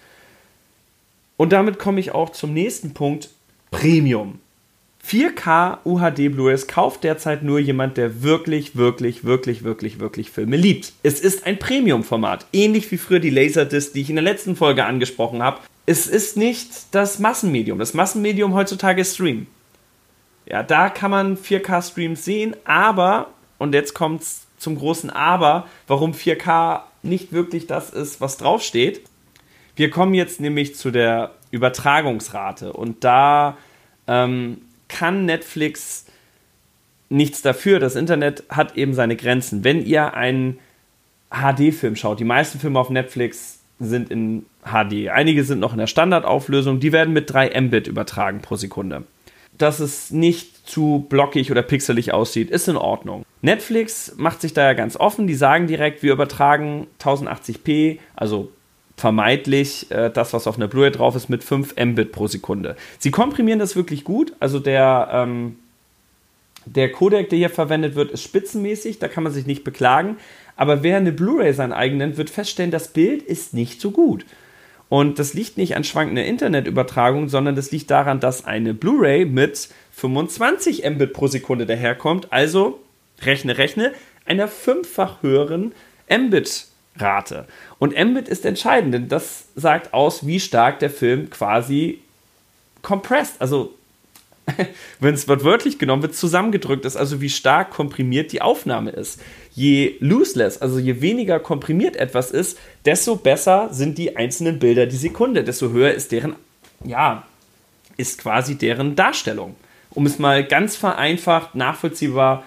[1.43, 3.29] Und damit komme ich auch zum nächsten Punkt:
[3.73, 4.39] Premium.
[5.05, 10.93] 4K UHD Blu-rays kauft derzeit nur jemand, der wirklich, wirklich, wirklich, wirklich, wirklich Filme liebt.
[11.03, 14.85] Es ist ein Premium-Format, ähnlich wie früher die Laserdisc, die ich in der letzten Folge
[14.85, 15.59] angesprochen habe.
[15.85, 17.81] Es ist nicht das Massenmedium.
[17.81, 19.49] Das Massenmedium heutzutage ist Stream.
[20.47, 26.13] Ja, da kann man 4K-Streams sehen, aber, und jetzt kommt es zum großen Aber, warum
[26.13, 29.01] 4K nicht wirklich das ist, was draufsteht.
[29.77, 33.57] Wir kommen jetzt nämlich zu der Übertragungsrate und da
[34.07, 34.59] ähm,
[34.89, 36.07] kann Netflix
[37.09, 37.79] nichts dafür.
[37.79, 39.65] Das Internet hat eben seine Grenzen.
[39.65, 40.59] Wenn ihr einen
[41.31, 45.09] HD-Film schaut, die meisten Filme auf Netflix sind in HD.
[45.09, 46.79] Einige sind noch in der Standardauflösung.
[46.79, 49.05] Die werden mit 3 Mbit übertragen pro Sekunde.
[49.59, 53.25] Dass es nicht zu blockig oder pixelig aussieht, ist in Ordnung.
[53.43, 55.27] Netflix macht sich da ja ganz offen.
[55.27, 58.51] Die sagen direkt, wir übertragen 1080p, also
[59.03, 62.77] vermeintlich äh, das, was auf einer Blu-ray drauf ist, mit 5 Mbit pro Sekunde.
[63.01, 64.33] Sie komprimieren das wirklich gut.
[64.39, 65.57] Also der, ähm,
[66.67, 70.19] der Codec, der hier verwendet wird, ist spitzenmäßig, da kann man sich nicht beklagen.
[70.55, 74.25] Aber wer eine Blu-ray sein eigen nennt, wird feststellen, das Bild ist nicht so gut.
[74.89, 79.69] Und das liegt nicht an schwankender Internetübertragung, sondern das liegt daran, dass eine Blu-ray mit
[79.91, 82.33] 25 Mbit pro Sekunde daherkommt.
[82.33, 82.79] Also,
[83.23, 83.95] rechne, rechne,
[84.27, 85.73] einer fünffach höheren
[86.09, 87.47] Mbit Rate.
[87.79, 92.01] Und Mbit ist entscheidend, denn das sagt aus, wie stark der Film quasi
[92.83, 93.75] compressed, also
[95.01, 99.21] wenn es wortwörtlich genommen wird, zusammengedrückt ist, also wie stark komprimiert die Aufnahme ist.
[99.55, 104.97] Je looseless, also je weniger komprimiert etwas ist, desto besser sind die einzelnen Bilder die
[104.97, 106.35] Sekunde, desto höher ist deren,
[106.85, 107.25] ja,
[107.97, 109.55] ist quasi deren Darstellung.
[109.91, 112.45] Um es mal ganz vereinfacht, nachvollziehbar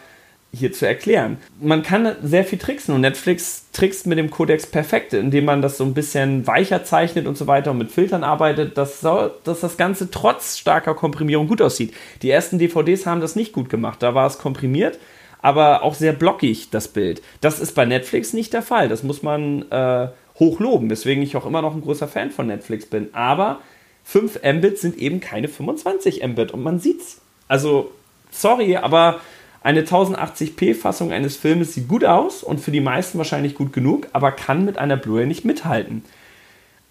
[0.55, 1.37] hier zu erklären.
[1.59, 5.77] Man kann sehr viel tricksen und Netflix trickst mit dem Codex perfekt, indem man das
[5.77, 9.77] so ein bisschen weicher zeichnet und so weiter und mit Filtern arbeitet, dass, dass das
[9.77, 11.93] Ganze trotz starker Komprimierung gut aussieht.
[12.21, 14.97] Die ersten DVDs haben das nicht gut gemacht, da war es komprimiert,
[15.41, 17.21] aber auch sehr blockig, das Bild.
[17.41, 20.07] Das ist bei Netflix nicht der Fall, das muss man äh,
[20.39, 23.13] hochloben, weswegen ich auch immer noch ein großer Fan von Netflix bin.
[23.13, 23.59] Aber
[24.05, 27.21] 5 Mbit sind eben keine 25 Mbit und man sieht's.
[27.47, 27.91] Also,
[28.31, 29.19] sorry, aber
[29.65, 34.32] Eine 1080p-Fassung eines Filmes sieht gut aus und für die meisten wahrscheinlich gut genug, aber
[34.32, 36.04] kann mit einer Blu-ray nicht mithalten.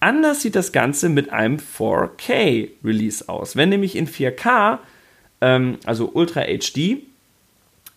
[0.00, 3.54] Anders sieht das Ganze mit einem 4K-Release aus.
[3.54, 4.80] Wenn nämlich in 4K,
[5.40, 7.04] ähm, also Ultra HD,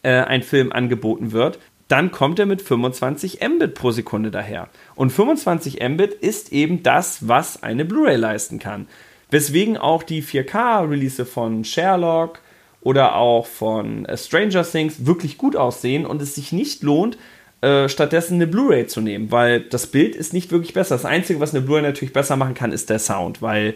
[0.04, 4.70] äh, ein Film angeboten wird, dann kommt er mit 25 Mbit pro Sekunde daher.
[4.94, 8.88] Und 25 Mbit ist eben das, was eine Blu-ray leisten kann.
[9.32, 12.42] Weswegen auch die 4K-Release von Sherlock
[12.88, 17.18] oder auch von äh, Stranger Things wirklich gut aussehen und es sich nicht lohnt,
[17.60, 20.96] äh, stattdessen eine Blu-ray zu nehmen, weil das Bild ist nicht wirklich besser.
[20.96, 23.74] Das Einzige, was eine Blu-ray natürlich besser machen kann, ist der Sound, weil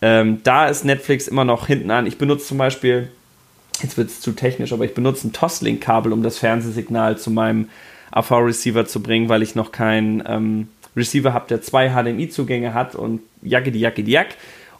[0.00, 2.06] ähm, da ist Netflix immer noch hinten an.
[2.06, 3.08] Ich benutze zum Beispiel
[3.82, 7.68] jetzt wird es zu technisch, aber ich benutze ein Toslink-Kabel, um das Fernsehsignal zu meinem
[8.12, 13.20] AV-Receiver zu bringen, weil ich noch keinen ähm, Receiver habe, der zwei HDMI-Zugänge hat und
[13.42, 14.28] jackidi jackidi jack,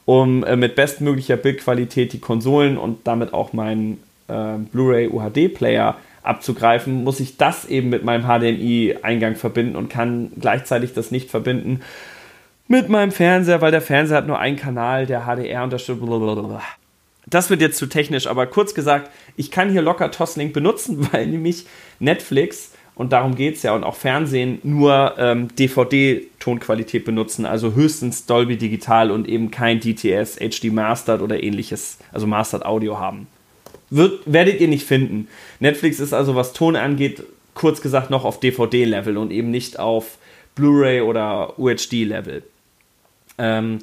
[0.06, 7.04] um äh, mit bestmöglicher Bildqualität die Konsolen und damit auch meinen äh, Blu-ray UHD-Player abzugreifen,
[7.04, 11.82] muss ich das eben mit meinem HDMI-Eingang verbinden und kann gleichzeitig das nicht verbinden
[12.68, 16.00] mit meinem Fernseher, weil der Fernseher hat nur einen Kanal, der HDR unterstützt.
[16.00, 16.62] Blablabla
[17.28, 21.26] das wird jetzt zu technisch, aber kurz gesagt, ich kann hier locker Toslink benutzen, weil
[21.26, 21.66] nämlich
[21.98, 28.24] Netflix, und darum geht es ja, und auch Fernsehen nur ähm, DVD-Tonqualität benutzen, also höchstens
[28.24, 33.26] Dolby Digital und eben kein DTS, HD Mastered oder ähnliches, also Mastered Audio haben.
[33.90, 35.28] Wird, werdet ihr nicht finden.
[35.60, 37.22] Netflix ist also, was Ton angeht,
[37.54, 40.16] kurz gesagt noch auf DVD-Level und eben nicht auf
[40.54, 42.42] Blu-ray oder UHD-Level.
[43.36, 43.78] Ähm,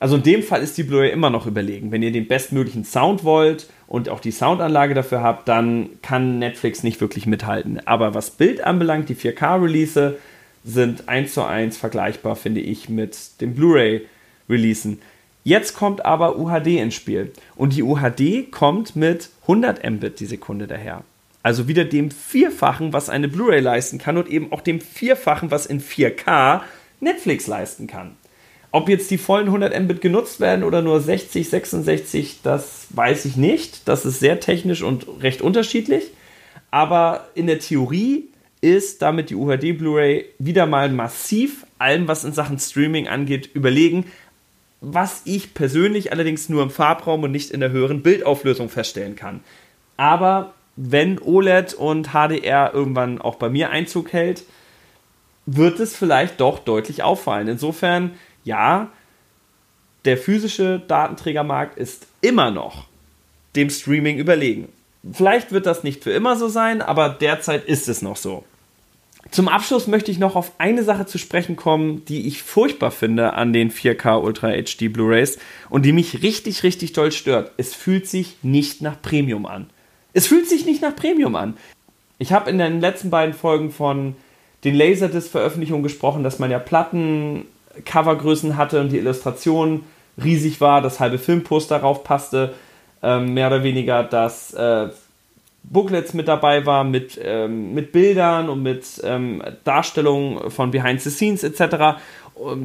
[0.00, 1.92] also in dem Fall ist die Blu-ray immer noch überlegen.
[1.92, 6.82] Wenn ihr den bestmöglichen Sound wollt und auch die Soundanlage dafür habt, dann kann Netflix
[6.82, 7.80] nicht wirklich mithalten.
[7.86, 10.16] Aber was Bild anbelangt, die 4K-Release
[10.64, 15.00] sind eins zu eins vergleichbar, finde ich, mit den Blu-ray-Releasen.
[15.44, 17.30] Jetzt kommt aber UHD ins Spiel.
[17.54, 21.04] Und die UHD kommt mit 100 Mbit die Sekunde daher.
[21.44, 25.66] Also wieder dem Vierfachen, was eine Blu-ray leisten kann und eben auch dem Vierfachen, was
[25.66, 26.62] in 4K
[26.98, 28.16] Netflix leisten kann.
[28.74, 33.36] Ob jetzt die vollen 100 Mbit genutzt werden oder nur 60, 66, das weiß ich
[33.36, 33.86] nicht.
[33.86, 36.10] Das ist sehr technisch und recht unterschiedlich.
[36.72, 38.24] Aber in der Theorie
[38.60, 44.06] ist damit die UHD Blu-ray wieder mal massiv allem, was in Sachen Streaming angeht, überlegen.
[44.80, 49.44] Was ich persönlich allerdings nur im Farbraum und nicht in der höheren Bildauflösung feststellen kann.
[49.96, 54.42] Aber wenn OLED und HDR irgendwann auch bei mir Einzug hält,
[55.46, 57.46] wird es vielleicht doch deutlich auffallen.
[57.46, 58.90] Insofern ja,
[60.04, 62.86] der physische Datenträgermarkt ist immer noch
[63.56, 64.68] dem Streaming überlegen.
[65.12, 68.44] Vielleicht wird das nicht für immer so sein, aber derzeit ist es noch so.
[69.30, 73.32] Zum Abschluss möchte ich noch auf eine Sache zu sprechen kommen, die ich furchtbar finde
[73.32, 75.38] an den 4K Ultra HD Blu-rays
[75.70, 77.52] und die mich richtig, richtig doll stört.
[77.56, 79.70] Es fühlt sich nicht nach Premium an.
[80.12, 81.56] Es fühlt sich nicht nach Premium an.
[82.18, 84.14] Ich habe in den letzten beiden Folgen von
[84.62, 87.46] den Laserdisc-Veröffentlichungen gesprochen, dass man ja Platten
[87.84, 89.84] Covergrößen hatte und die Illustration
[90.22, 92.54] riesig war, das halbe Filmpost darauf passte,
[93.02, 94.88] ähm, mehr oder weniger, dass äh,
[95.64, 101.10] Booklets mit dabei war, mit, ähm, mit Bildern und mit ähm, Darstellungen von Behind the
[101.10, 101.98] Scenes etc.,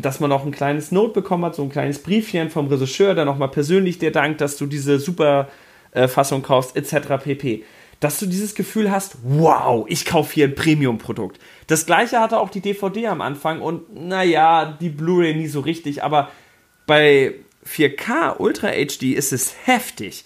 [0.01, 3.25] dass man auch ein kleines Note bekommen hat, so ein kleines Briefchen vom Regisseur, der
[3.25, 5.47] nochmal persönlich dir dankt, dass du diese super
[5.91, 7.23] äh, Fassung kaufst, etc.
[7.23, 7.63] pp
[7.99, 11.39] dass du dieses Gefühl hast, wow, ich kaufe hier ein Premium-Produkt.
[11.67, 16.03] Das gleiche hatte auch die DVD am Anfang und naja, die Blu-ray nie so richtig,
[16.03, 16.31] aber
[16.85, 17.35] bei
[17.65, 20.23] 4K Ultra HD ist es heftig.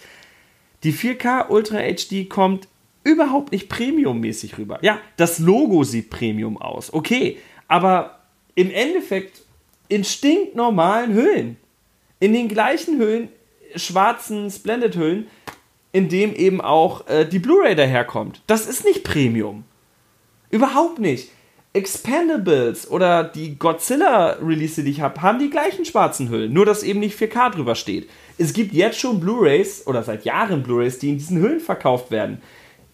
[0.84, 2.68] Die 4K Ultra HD kommt
[3.04, 4.80] überhaupt nicht Premium-mäßig rüber.
[4.82, 8.20] Ja, das Logo sieht Premium aus, okay, aber
[8.56, 9.42] im Endeffekt
[9.88, 11.58] in stinknormalen Hüllen.
[12.20, 13.30] In den gleichen Hüllen,
[13.76, 15.28] schwarzen Splendid-Hüllen,
[15.94, 18.42] in dem eben auch äh, die Blu-ray daherkommt.
[18.48, 19.64] Das ist nicht Premium.
[20.50, 21.30] Überhaupt nicht.
[21.72, 27.00] Expendables oder die Godzilla-Release, die ich habe, haben die gleichen schwarzen Hüllen, nur dass eben
[27.00, 28.10] nicht 4K drüber steht.
[28.38, 32.42] Es gibt jetzt schon Blu-rays oder seit Jahren Blu-rays, die in diesen Hüllen verkauft werden.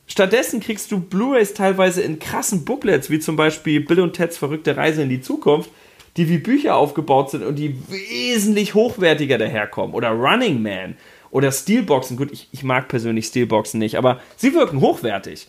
[0.08, 4.76] Stattdessen kriegst du Blu-rays teilweise in krassen Booklets, wie zum Beispiel Bill und Teds verrückte
[4.76, 5.70] Reise in die Zukunft,
[6.18, 9.94] die wie Bücher aufgebaut sind und die wesentlich hochwertiger daherkommen.
[9.94, 10.96] Oder Running Man
[11.32, 12.18] oder Steelboxen.
[12.18, 15.48] Gut, ich, ich mag persönlich Steelboxen nicht, aber sie wirken hochwertig.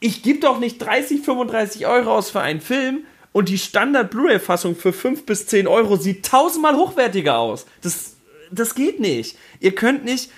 [0.00, 4.92] Ich gebe doch nicht 30, 35 Euro aus für einen Film und die Standard-Blu-ray-Fassung für
[4.92, 7.66] 5 bis 10 Euro sieht tausendmal hochwertiger aus.
[7.82, 8.16] Das,
[8.50, 9.36] das geht nicht.
[9.60, 10.30] Ihr könnt nicht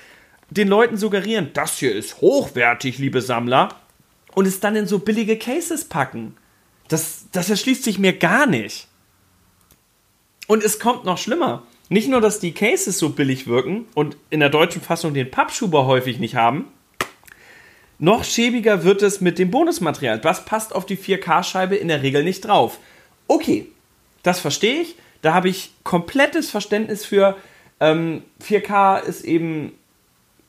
[0.51, 3.71] den Leuten suggerieren, das hier ist hochwertig, liebe Sammler,
[4.35, 6.37] und es dann in so billige Cases packen.
[6.89, 8.89] Das, das erschließt sich mir gar nicht.
[10.47, 11.63] Und es kommt noch schlimmer.
[11.93, 15.85] Nicht nur, dass die Cases so billig wirken und in der deutschen Fassung den Pappschuber
[15.85, 16.65] häufig nicht haben.
[17.99, 20.19] Noch schäbiger wird es mit dem Bonusmaterial.
[20.19, 22.79] Das passt auf die 4K-Scheibe in der Regel nicht drauf.
[23.29, 23.67] Okay,
[24.23, 24.97] das verstehe ich.
[25.21, 27.37] Da habe ich komplettes Verständnis für.
[27.79, 29.73] Ähm, 4K ist eben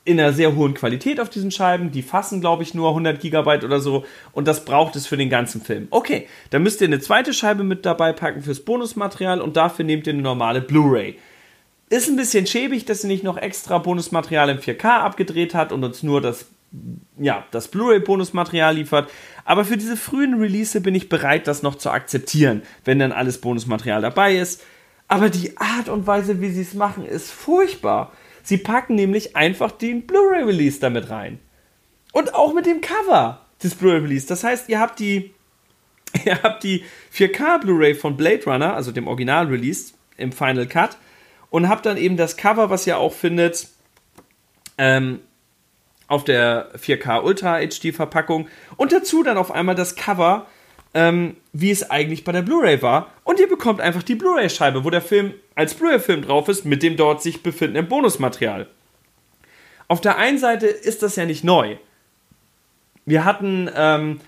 [0.06, 1.90] in einer sehr hohen Qualität auf diesen Scheiben.
[1.90, 4.06] Die fassen, glaube ich, nur 100 Gigabyte oder so.
[4.32, 5.88] Und das braucht es für den ganzen Film.
[5.90, 10.06] Okay, dann müsst ihr eine zweite Scheibe mit dabei packen fürs Bonusmaterial und dafür nehmt
[10.06, 11.18] ihr eine normale Blu-ray.
[11.90, 15.84] Ist ein bisschen schäbig, dass sie nicht noch extra Bonusmaterial in 4K abgedreht hat und
[15.84, 16.46] uns nur das,
[17.18, 19.10] ja, das Blu-ray-Bonusmaterial liefert.
[19.44, 23.40] Aber für diese frühen Release bin ich bereit, das noch zu akzeptieren, wenn dann alles
[23.40, 24.62] Bonusmaterial dabei ist.
[25.08, 28.12] Aber die Art und Weise, wie sie es machen, ist furchtbar.
[28.42, 31.38] Sie packen nämlich einfach den Blu-ray-Release damit rein.
[32.12, 34.26] Und auch mit dem Cover des Blu-ray-Release.
[34.26, 35.34] Das heißt, ihr habt die,
[36.24, 40.96] ihr habt die 4K Blu-ray von Blade Runner, also dem Original-Release im Final Cut,
[41.54, 43.68] und habt dann eben das Cover, was ihr auch findet,
[44.76, 45.20] ähm,
[46.08, 50.46] auf der 4K Ultra HD Verpackung und dazu dann auf einmal das Cover
[50.94, 53.12] ähm, wie es eigentlich bei der Blu-ray war.
[53.24, 56.96] Und ihr bekommt einfach die Blu-ray-Scheibe, wo der Film als Blu-ray-Film drauf ist, mit dem
[56.96, 58.68] dort sich befindenden Bonusmaterial.
[59.86, 61.76] Auf der einen Seite ist das ja nicht neu.
[63.06, 64.20] Wir hatten ähm,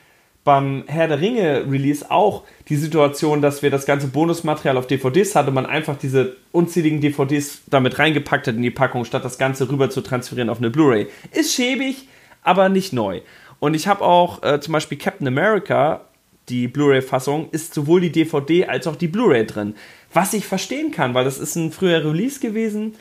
[0.46, 5.34] beim Herr der Ringe Release auch die Situation, dass wir das ganze Bonusmaterial auf DVDs
[5.34, 9.38] hatten und man einfach diese unzähligen DVDs damit reingepackt hat in die Packung, statt das
[9.38, 11.08] Ganze rüber zu transferieren auf eine Blu-ray.
[11.32, 12.08] Ist schäbig,
[12.42, 13.22] aber nicht neu.
[13.58, 16.02] Und ich habe auch äh, zum Beispiel Captain America
[16.48, 19.74] die Blu-ray-Fassung, ist sowohl die DVD als auch die Blu-ray drin.
[20.12, 22.94] Was ich verstehen kann, weil das ist ein früher Release gewesen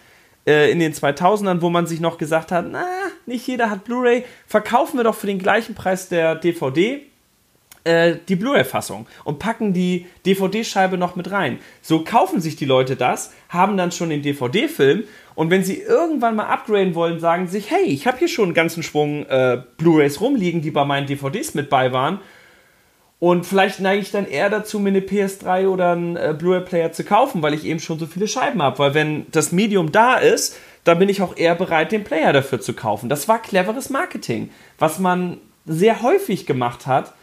[0.47, 2.87] äh, in den 2000ern, wo man sich noch gesagt hat, na,
[3.27, 7.03] nicht jeder hat Blu-ray, verkaufen wir doch für den gleichen Preis der DVD
[7.85, 11.59] äh, die Blu-ray-Fassung und packen die DVD-Scheibe noch mit rein.
[11.81, 16.35] So kaufen sich die Leute das, haben dann schon den DVD-Film und wenn sie irgendwann
[16.35, 20.19] mal upgraden wollen, sagen sich, hey, ich habe hier schon einen ganzen Schwung äh, Blu-rays
[20.19, 22.19] rumliegen, die bei meinen DVDs mit bei waren
[23.19, 27.03] und vielleicht neige ich dann eher dazu, mir eine PS3 oder einen äh, Blu-ray-Player zu
[27.03, 28.77] kaufen, weil ich eben schon so viele Scheiben habe.
[28.79, 32.59] Weil wenn das Medium da ist, dann bin ich auch eher bereit, den Player dafür
[32.59, 33.09] zu kaufen.
[33.09, 37.13] Das war cleveres Marketing, was man sehr häufig gemacht hat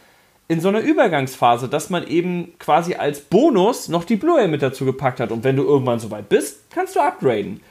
[0.53, 4.85] in so einer Übergangsphase, dass man eben quasi als Bonus noch die Blu-ray mit dazu
[4.85, 5.31] gepackt hat.
[5.31, 7.61] Und wenn du irgendwann soweit bist, kannst du upgraden.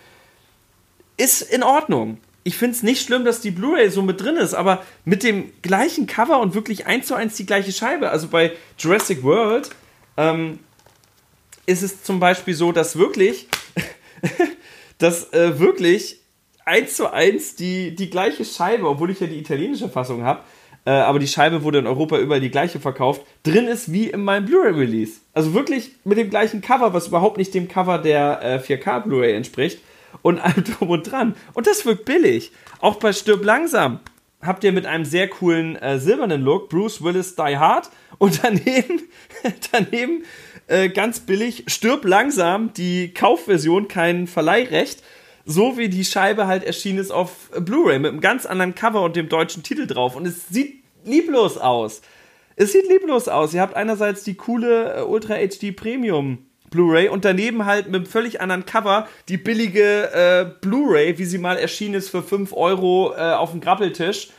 [1.16, 4.54] Ist in Ordnung ich finde es nicht schlimm, dass die Blu-ray so mit drin ist,
[4.54, 8.10] aber mit dem gleichen Cover und wirklich eins zu eins die gleiche Scheibe.
[8.10, 9.70] Also bei Jurassic World
[10.16, 10.58] ähm,
[11.66, 13.46] ist es zum Beispiel so, dass wirklich,
[14.98, 16.20] dass äh, wirklich
[16.64, 20.42] eins zu eins die, die gleiche Scheibe, obwohl ich ja die italienische Fassung habe,
[20.84, 24.24] äh, aber die Scheibe wurde in Europa überall die gleiche verkauft, drin ist wie in
[24.24, 25.20] meinem Blu-ray-Release.
[25.32, 29.34] Also wirklich mit dem gleichen Cover, was überhaupt nicht dem Cover der äh, 4K Blu-ray
[29.34, 29.80] entspricht
[30.22, 31.36] und allem drum und dran.
[31.54, 32.52] Und das wirkt billig.
[32.80, 34.00] Auch bei Stirb langsam
[34.40, 39.02] habt ihr mit einem sehr coolen äh, silbernen Look Bruce Willis Die Hard und daneben,
[39.72, 40.24] daneben
[40.66, 45.02] äh, ganz billig Stirb langsam die Kaufversion, kein Verleihrecht.
[45.44, 49.16] So wie die Scheibe halt erschienen ist auf Blu-ray mit einem ganz anderen Cover und
[49.16, 50.14] dem deutschen Titel drauf.
[50.16, 52.02] Und es sieht lieblos aus.
[52.56, 53.54] Es sieht lieblos aus.
[53.54, 58.06] Ihr habt einerseits die coole äh, Ultra HD Premium Blu-ray und daneben halt mit einem
[58.06, 63.12] völlig anderen Cover die billige äh, Blu-ray, wie sie mal erschienen ist für 5 Euro
[63.14, 64.30] äh, auf dem Grappeltisch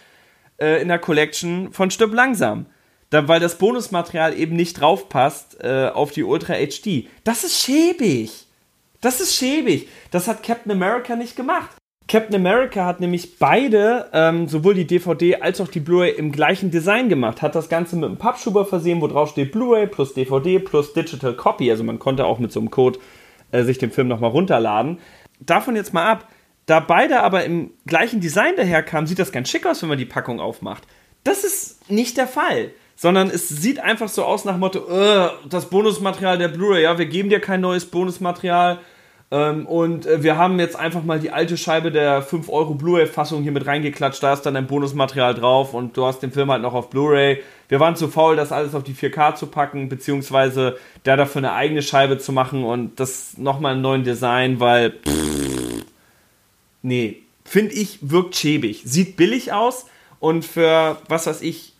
[0.60, 2.66] äh, in der Collection von Stück Langsam.
[3.10, 7.08] Da, weil das Bonusmaterial eben nicht draufpasst äh, auf die Ultra HD.
[7.24, 8.43] Das ist schäbig.
[9.04, 9.90] Das ist schäbig.
[10.12, 11.72] Das hat Captain America nicht gemacht.
[12.08, 16.72] Captain America hat nämlich beide, ähm, sowohl die DVD als auch die Blu-ray im gleichen
[16.72, 17.42] Design gemacht.
[17.42, 21.36] Hat das Ganze mit einem Pappschuber versehen, wo drauf steht Blu-ray plus DVD plus Digital
[21.36, 21.70] Copy.
[21.70, 23.00] Also man konnte auch mit so einem Code
[23.52, 25.00] äh, sich den Film nochmal runterladen.
[25.42, 26.30] Davon jetzt mal ab.
[26.66, 30.06] Da beide aber im gleichen Design daherkamen, sieht das ganz schick aus, wenn man die
[30.06, 30.84] Packung aufmacht.
[31.26, 32.72] Das ist nicht der Fall.
[32.96, 34.82] Sondern es sieht einfach so aus nach Motto,
[35.50, 38.80] das Bonusmaterial der Blu-ray, ja, wir geben dir kein neues Bonusmaterial,
[39.34, 43.52] und äh, wir haben jetzt einfach mal die alte Scheibe der 5 Euro Blu-ray-Fassung hier
[43.52, 44.22] mit reingeklatscht.
[44.22, 47.42] Da ist dann ein Bonusmaterial drauf und du hast den Film halt noch auf Blu-ray.
[47.68, 51.54] Wir waren zu faul, das alles auf die 4K zu packen, beziehungsweise der dafür eine
[51.54, 54.92] eigene Scheibe zu machen und das nochmal einen neuen Design, weil.
[54.92, 55.86] Pff,
[56.84, 58.84] nee, finde ich, wirkt schäbig.
[58.86, 59.88] Sieht billig aus
[60.20, 61.74] und für, was weiß ich,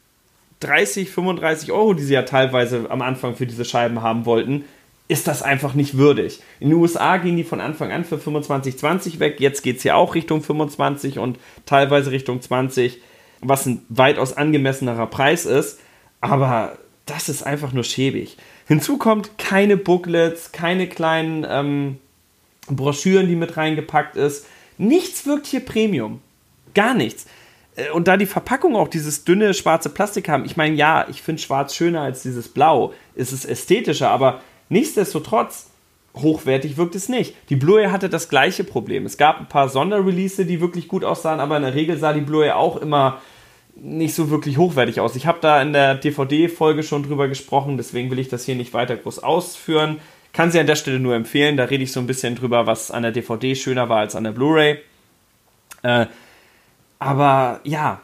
[0.62, 4.66] 30, 35 Euro, die sie ja teilweise am Anfang für diese Scheiben haben wollten,
[5.14, 6.40] ist das einfach nicht würdig.
[6.60, 9.40] In den USA gehen die von Anfang an für 25, 20 weg.
[9.40, 11.38] Jetzt geht es ja auch Richtung 25 und
[11.68, 13.00] teilweise Richtung 20,
[13.42, 15.80] was ein weitaus angemessenerer Preis ist.
[16.20, 18.38] Aber das ist einfach nur schäbig.
[18.68, 22.00] Hinzu kommt keine Booklets, keine kleinen ähm,
[22.68, 24.48] Broschüren, die mit reingepackt ist.
[24.80, 26.22] Nichts wirkt hier Premium.
[26.74, 27.28] Gar nichts.
[27.76, 31.22] Äh, und da die Verpackung auch dieses dünne schwarze Plastik haben, ich meine, ja, ich
[31.22, 35.70] finde schwarz schöner als dieses Blau, ist es ästhetischer, aber nichtsdestotrotz,
[36.16, 37.36] hochwertig wirkt es nicht.
[37.50, 39.06] Die Blu-ray hatte das gleiche Problem.
[39.06, 42.22] Es gab ein paar Sonderrelease, die wirklich gut aussahen, aber in der Regel sah die
[42.22, 43.20] Blu-ray auch immer
[43.76, 45.16] nicht so wirklich hochwertig aus.
[45.16, 48.74] Ich habe da in der DVD-Folge schon drüber gesprochen, deswegen will ich das hier nicht
[48.74, 50.00] weiter groß ausführen.
[50.32, 51.58] Kann sie an der Stelle nur empfehlen.
[51.58, 54.24] Da rede ich so ein bisschen drüber, was an der DVD schöner war als an
[54.24, 54.80] der Blu-ray.
[55.84, 56.08] Äh,
[57.00, 58.02] aber ja,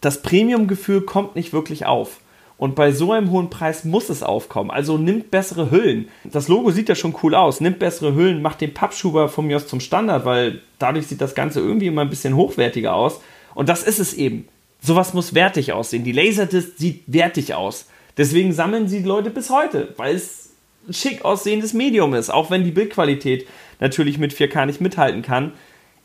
[0.00, 2.20] das Premium-Gefühl kommt nicht wirklich auf.
[2.60, 4.70] Und bei so einem hohen Preis muss es aufkommen.
[4.70, 6.10] Also nimmt bessere Hüllen.
[6.24, 7.62] Das Logo sieht ja schon cool aus.
[7.62, 11.34] Nimmt bessere Hüllen, macht den Pappschuber von mir aus zum Standard, weil dadurch sieht das
[11.34, 13.22] Ganze irgendwie immer ein bisschen hochwertiger aus.
[13.54, 14.46] Und das ist es eben.
[14.78, 16.04] Sowas muss wertig aussehen.
[16.04, 17.86] Die Laserdisc sieht wertig aus.
[18.18, 20.50] Deswegen sammeln sie die Leute bis heute, weil es
[20.86, 23.48] ein schick aussehendes Medium ist, auch wenn die Bildqualität
[23.80, 25.54] natürlich mit 4K nicht mithalten kann.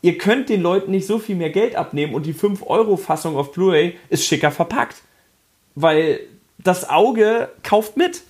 [0.00, 3.96] Ihr könnt den Leuten nicht so viel mehr Geld abnehmen und die 5-Euro-Fassung auf Blu-ray
[4.08, 5.02] ist schicker verpackt.
[5.74, 6.20] Weil
[6.66, 8.22] das Auge kauft mit.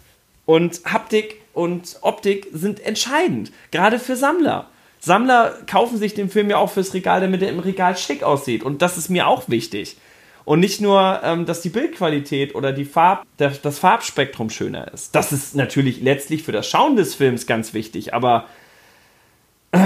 [0.45, 4.69] Und Haptik und Optik sind entscheidend, gerade für Sammler.
[5.01, 8.63] Sammler kaufen sich den Film ja auch fürs Regal, damit er im Regal schick aussieht.
[8.63, 9.97] Und das ist mir auch wichtig.
[10.45, 15.15] Und nicht nur, ähm, dass die Bildqualität oder die Farb, das Farbspektrum schöner ist.
[15.15, 18.47] Das ist natürlich letztlich für das Schauen des Films ganz wichtig, aber
[19.73, 19.79] äh,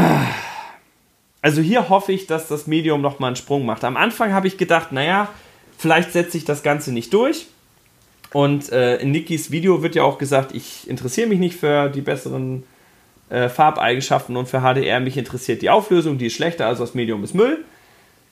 [1.43, 3.85] also hier hoffe ich, dass das Medium nochmal einen Sprung macht.
[3.85, 5.29] Am Anfang habe ich gedacht, naja,
[5.79, 7.47] vielleicht setze ich das Ganze nicht durch.
[8.33, 12.01] Und äh, in Nikis Video wird ja auch gesagt, ich interessiere mich nicht für die
[12.01, 12.63] besseren
[13.29, 15.01] äh, Farbeigenschaften und für HDR.
[15.01, 17.65] Mich interessiert die Auflösung, die ist schlechter, also das Medium ist Müll.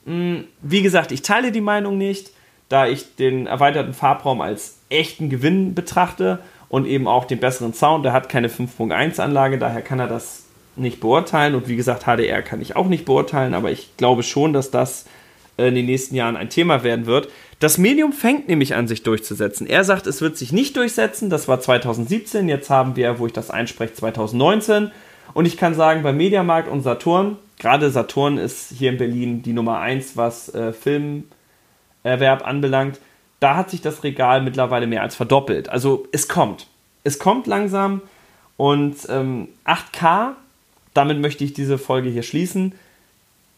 [0.07, 2.31] Hm, wie gesagt, ich teile die Meinung nicht,
[2.69, 6.39] da ich den erweiterten Farbraum als echten Gewinn betrachte
[6.69, 8.05] und eben auch den besseren Sound.
[8.05, 10.45] Der hat keine 5.1 Anlage, daher kann er das
[10.77, 11.55] nicht beurteilen.
[11.55, 15.07] Und wie gesagt, HDR kann ich auch nicht beurteilen, aber ich glaube schon, dass das
[15.57, 17.29] in den nächsten Jahren ein Thema werden wird.
[17.61, 19.67] Das Medium fängt nämlich an, sich durchzusetzen.
[19.67, 21.29] Er sagt, es wird sich nicht durchsetzen.
[21.29, 22.49] Das war 2017.
[22.49, 24.93] Jetzt haben wir, wo ich das einspreche, 2019.
[25.35, 29.53] Und ich kann sagen, bei Mediamarkt und Saturn gerade Saturn ist hier in Berlin die
[29.53, 33.01] Nummer 1, was äh, Filmerwerb anbelangt.
[33.41, 35.69] Da hat sich das Regal mittlerweile mehr als verdoppelt.
[35.69, 36.67] Also es kommt.
[37.05, 38.03] Es kommt langsam
[38.57, 40.33] und ähm, 8K,
[40.95, 42.75] damit möchte ich diese Folge hier schließen,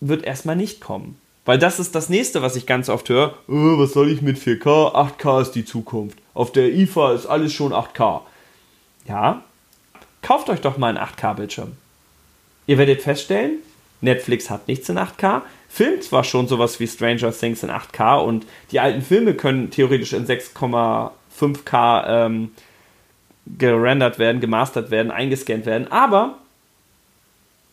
[0.00, 1.18] wird erstmal nicht kommen.
[1.50, 3.34] Weil das ist das nächste, was ich ganz oft höre.
[3.48, 4.94] Oh, was soll ich mit 4K?
[4.94, 6.16] 8K ist die Zukunft.
[6.32, 8.20] Auf der IFA ist alles schon 8K.
[9.08, 9.42] Ja,
[10.22, 11.72] kauft euch doch mal einen 8K-Bildschirm.
[12.68, 13.58] Ihr werdet feststellen,
[14.00, 18.46] Netflix hat nichts in 8K, filmt zwar schon sowas wie Stranger Things in 8K und
[18.70, 22.52] die alten Filme können theoretisch in 6,5K ähm,
[23.58, 26.38] gerendert werden, gemastert werden, eingescannt werden, aber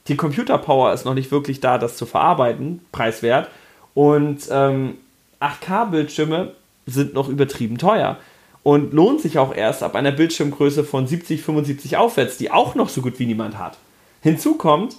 [0.08, 3.52] die Computerpower ist noch nicht wirklich da, das zu verarbeiten, preiswert.
[3.98, 4.94] Und ähm,
[5.42, 6.52] 8K-Bildschirme
[6.86, 8.18] sind noch übertrieben teuer
[8.62, 12.90] und lohnt sich auch erst ab einer Bildschirmgröße von 70, 75 aufwärts, die auch noch
[12.90, 13.80] so gut wie niemand hat.
[14.22, 14.98] Hinzu kommt,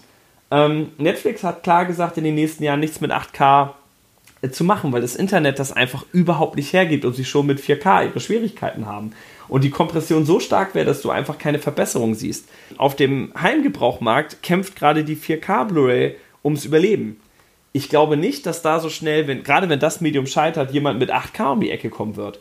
[0.51, 3.71] ähm, Netflix hat klar gesagt, in den nächsten Jahren nichts mit 8K
[4.43, 7.61] äh, zu machen, weil das Internet das einfach überhaupt nicht hergibt und sie schon mit
[7.61, 9.13] 4K ihre Schwierigkeiten haben.
[9.47, 12.49] Und die Kompression so stark wäre, dass du einfach keine Verbesserung siehst.
[12.79, 17.21] Auf dem Heimgebrauchmarkt kämpft gerade die 4K Blu-ray ums Überleben.
[17.73, 21.13] Ich glaube nicht, dass da so schnell, wenn, gerade wenn das Medium scheitert, jemand mit
[21.13, 22.41] 8K um die Ecke kommen wird.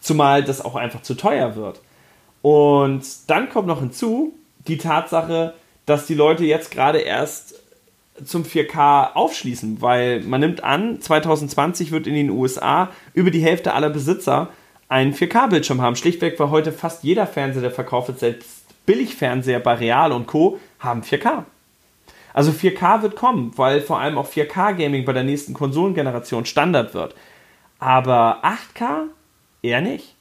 [0.00, 1.80] Zumal das auch einfach zu teuer wird.
[2.40, 4.34] Und dann kommt noch hinzu
[4.66, 5.54] die Tatsache,
[5.86, 7.54] dass die Leute jetzt gerade erst
[8.24, 13.74] zum 4K aufschließen, weil man nimmt an, 2020 wird in den USA über die Hälfte
[13.74, 14.48] aller Besitzer
[14.88, 15.96] einen 4K-Bildschirm haben.
[15.96, 20.58] Schlichtweg, weil heute fast jeder Fernseher, der verkauft wird, selbst Billigfernseher bei Real und Co.
[20.80, 21.44] haben 4K.
[22.34, 27.14] Also 4K wird kommen, weil vor allem auch 4K-Gaming bei der nächsten Konsolengeneration Standard wird.
[27.78, 29.04] Aber 8K
[29.62, 30.14] eher nicht.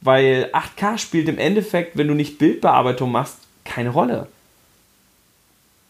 [0.00, 4.28] Weil 8K spielt im Endeffekt, wenn du nicht Bildbearbeitung machst, keine Rolle.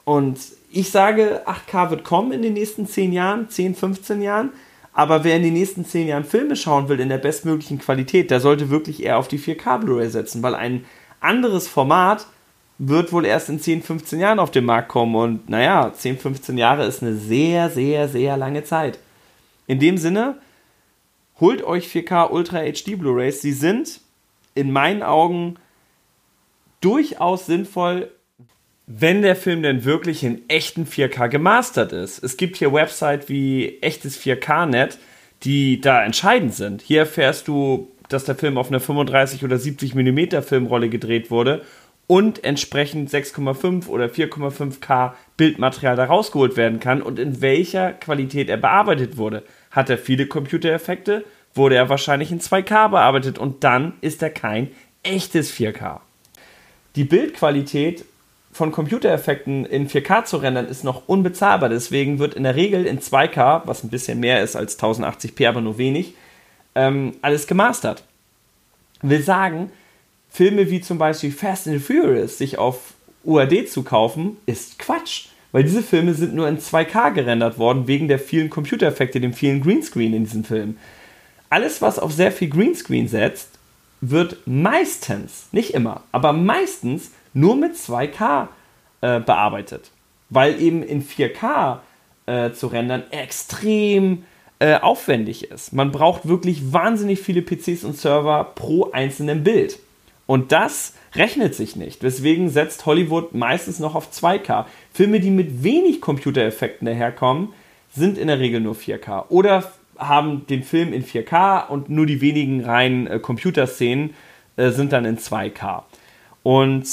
[0.04, 0.38] Und
[0.70, 4.50] ich sage, 8K wird kommen in den nächsten 10 Jahren, 10, 15 Jahren.
[4.92, 8.40] Aber wer in den nächsten 10 Jahren Filme schauen will in der bestmöglichen Qualität, der
[8.40, 10.84] sollte wirklich eher auf die 4K Blu-ray setzen, weil ein
[11.20, 12.26] anderes Format
[12.78, 15.14] wird wohl erst in 10, 15 Jahren auf den Markt kommen.
[15.14, 18.98] Und naja, 10, 15 Jahre ist eine sehr, sehr, sehr lange Zeit.
[19.66, 20.36] In dem Sinne,
[21.40, 23.40] holt euch 4K Ultra HD Blu-rays.
[23.40, 24.00] Sie sind
[24.54, 25.56] in meinen Augen
[26.80, 28.10] durchaus sinnvoll
[28.86, 32.22] wenn der Film denn wirklich in echten 4K gemastert ist.
[32.22, 34.98] Es gibt hier Websites wie echtes 4K-Net,
[35.42, 36.82] die da entscheidend sind.
[36.82, 41.62] Hier erfährst du, dass der Film auf einer 35 oder 70 mm Filmrolle gedreht wurde
[42.06, 48.56] und entsprechend 6,5 oder 4,5K Bildmaterial da rausgeholt werden kann und in welcher Qualität er
[48.56, 49.42] bearbeitet wurde.
[49.70, 51.24] hat er viele Computereffekte,
[51.54, 54.70] wurde er wahrscheinlich in 2K bearbeitet und dann ist er kein
[55.02, 56.00] echtes 4K.
[56.96, 58.04] Die Bildqualität
[58.52, 61.68] von Computereffekten in 4K zu rendern ist noch unbezahlbar.
[61.68, 65.60] Deswegen wird in der Regel in 2K, was ein bisschen mehr ist als 1080p, aber
[65.60, 66.14] nur wenig,
[66.76, 68.04] ähm, alles gemastert.
[69.02, 69.72] Will sagen,
[70.34, 75.26] Filme wie zum Beispiel Fast and Furious sich auf UAD zu kaufen, ist Quatsch.
[75.52, 79.62] Weil diese Filme sind nur in 2K gerendert worden, wegen der vielen Computereffekte, dem vielen
[79.62, 80.76] Greenscreen in diesen Filmen.
[81.50, 83.50] Alles, was auf sehr viel Greenscreen setzt,
[84.00, 88.48] wird meistens, nicht immer, aber meistens nur mit 2K
[89.02, 89.92] äh, bearbeitet.
[90.30, 91.78] Weil eben in 4K
[92.26, 94.24] äh, zu rendern extrem
[94.58, 95.72] äh, aufwendig ist.
[95.72, 99.78] Man braucht wirklich wahnsinnig viele PCs und Server pro einzelnen Bild.
[100.26, 102.02] Und das rechnet sich nicht.
[102.02, 104.64] Deswegen setzt Hollywood meistens noch auf 2K.
[104.92, 107.50] Filme, die mit wenig Computereffekten daherkommen,
[107.94, 109.26] sind in der Regel nur 4K.
[109.28, 114.14] Oder haben den Film in 4K und nur die wenigen reinen äh, Computerszenen
[114.56, 115.82] äh, sind dann in 2K.
[116.42, 116.86] Und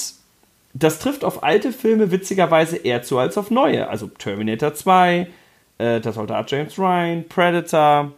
[0.73, 3.89] das trifft auf alte Filme witzigerweise eher zu als auf neue.
[3.89, 5.27] Also Terminator 2,
[5.77, 8.11] äh, Der Soldat James Ryan, Predator,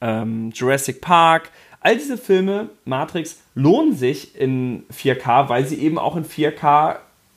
[0.00, 1.50] ähm, Jurassic Park.
[1.84, 6.96] All diese Filme, Matrix, lohnen sich in 4K, weil sie eben auch in 4K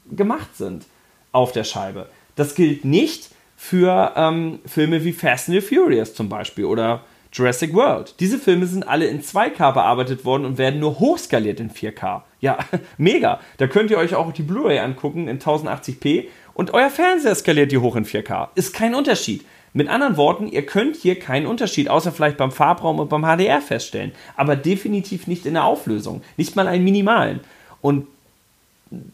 [0.09, 0.85] gemacht sind
[1.33, 2.07] auf der Scheibe.
[2.37, 7.73] Das gilt nicht für ähm, Filme wie Fast and the Furious zum Beispiel oder Jurassic
[7.73, 8.15] World.
[8.21, 12.21] Diese Filme sind alle in 2K bearbeitet worden und werden nur hochskaliert in 4K.
[12.39, 12.57] Ja,
[12.97, 13.41] mega.
[13.57, 17.79] Da könnt ihr euch auch die Blu-ray angucken in 1080p und euer Fernseher skaliert die
[17.79, 18.47] hoch in 4K.
[18.55, 19.43] Ist kein Unterschied.
[19.77, 23.61] Mit anderen Worten, ihr könnt hier keinen Unterschied, außer vielleicht beim Farbraum und beim HDR
[23.61, 27.41] feststellen, aber definitiv nicht in der Auflösung, nicht mal einen minimalen.
[27.79, 28.07] Und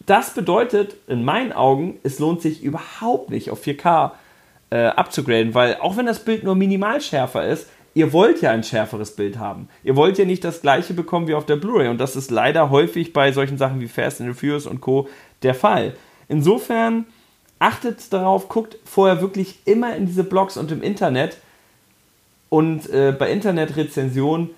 [0.05, 4.11] das bedeutet in meinen Augen, es lohnt sich überhaupt nicht auf 4K
[4.69, 8.63] äh, abzugraden, weil auch wenn das Bild nur minimal schärfer ist, ihr wollt ja ein
[8.63, 9.67] schärferes Bild haben.
[9.83, 12.69] Ihr wollt ja nicht das gleiche bekommen wie auf der Blu-ray und das ist leider
[12.69, 15.09] häufig bei solchen Sachen wie Fast and the Furious und Co.
[15.41, 15.97] der Fall.
[16.29, 17.03] Insofern
[17.63, 21.37] achtet darauf, guckt vorher wirklich immer in diese Blogs und im Internet
[22.49, 24.49] und äh, bei Internetrezensionen,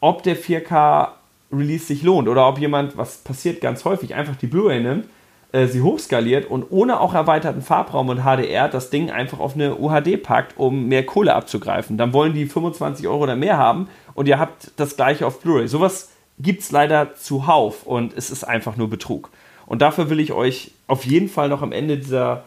[0.00, 1.08] ob der 4K
[1.52, 5.06] Release sich lohnt oder ob jemand, was passiert ganz häufig, einfach die Blu-ray nimmt
[5.52, 9.76] äh, sie hochskaliert und ohne auch erweiterten Farbraum und HDR das Ding einfach auf eine
[9.76, 11.96] UHD packt, um mehr Kohle abzugreifen.
[11.96, 15.68] Dann wollen die 25 Euro oder mehr haben und ihr habt das gleiche auf Blu-ray.
[15.68, 19.30] Sowas gibt es leider zuhauf und es ist einfach nur Betrug.
[19.68, 22.44] Und dafür will ich euch auf jeden Fall noch am Ende dieser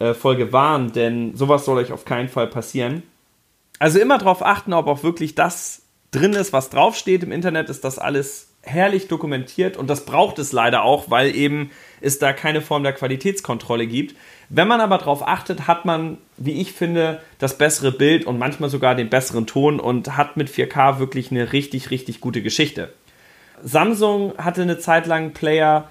[0.00, 3.04] äh, Folge warnen, denn sowas soll euch auf keinen Fall passieren.
[3.78, 7.22] Also immer darauf achten, ob auch wirklich das drin ist, was draufsteht.
[7.22, 11.70] Im Internet ist das alles herrlich dokumentiert und das braucht es leider auch, weil eben
[12.00, 14.16] es da keine Form der Qualitätskontrolle gibt.
[14.48, 18.68] Wenn man aber darauf achtet, hat man, wie ich finde, das bessere Bild und manchmal
[18.68, 22.92] sogar den besseren Ton und hat mit 4K wirklich eine richtig, richtig gute Geschichte.
[23.62, 25.88] Samsung hatte eine Zeit lang einen Player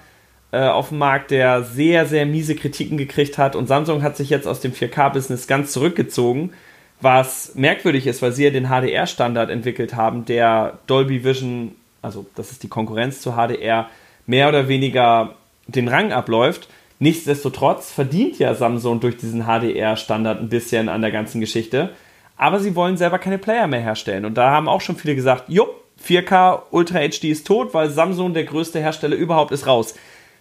[0.54, 4.46] auf dem Markt, der sehr, sehr miese Kritiken gekriegt hat und Samsung hat sich jetzt
[4.46, 6.52] aus dem 4K-Business ganz zurückgezogen,
[7.00, 11.72] was merkwürdig ist, weil sie ja den HDR-Standard entwickelt haben, der Dolby Vision
[12.04, 13.88] also das ist die Konkurrenz zu HDR,
[14.26, 15.34] mehr oder weniger
[15.66, 16.68] den Rang abläuft.
[16.98, 21.90] Nichtsdestotrotz verdient ja Samsung durch diesen HDR-Standard ein bisschen an der ganzen Geschichte.
[22.36, 24.24] Aber sie wollen selber keine Player mehr herstellen.
[24.24, 25.68] Und da haben auch schon viele gesagt, jo,
[26.06, 29.94] 4K Ultra HD ist tot, weil Samsung der größte Hersteller überhaupt ist raus.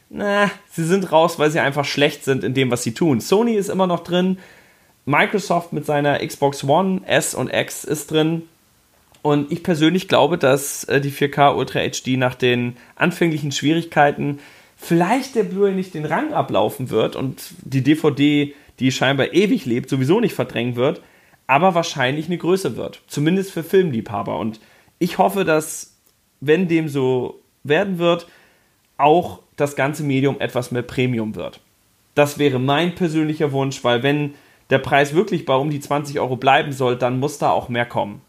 [0.10, 3.20] Na, sie sind raus, weil sie einfach schlecht sind in dem, was sie tun.
[3.20, 4.38] Sony ist immer noch drin.
[5.06, 8.44] Microsoft mit seiner Xbox One S und X ist drin.
[9.22, 14.40] Und ich persönlich glaube, dass äh, die 4K Ultra HD nach den anfänglichen Schwierigkeiten
[14.76, 19.90] vielleicht der Blu-ray nicht den Rang ablaufen wird und die DVD, die scheinbar ewig lebt,
[19.90, 21.02] sowieso nicht verdrängen wird,
[21.48, 23.02] aber wahrscheinlich eine Größe wird.
[23.08, 24.38] Zumindest für Filmliebhaber.
[24.38, 24.60] Und
[25.00, 25.96] ich hoffe, dass,
[26.42, 28.28] wenn dem so werden wird,
[28.98, 31.60] auch das ganze Medium etwas mehr Premium wird.
[32.16, 34.36] Das wäre mein persönlicher Wunsch, weil wenn
[34.70, 37.86] der Preis wirklich bei um die 20 Euro bleiben soll, dann muss da auch mehr
[37.86, 38.22] kommen.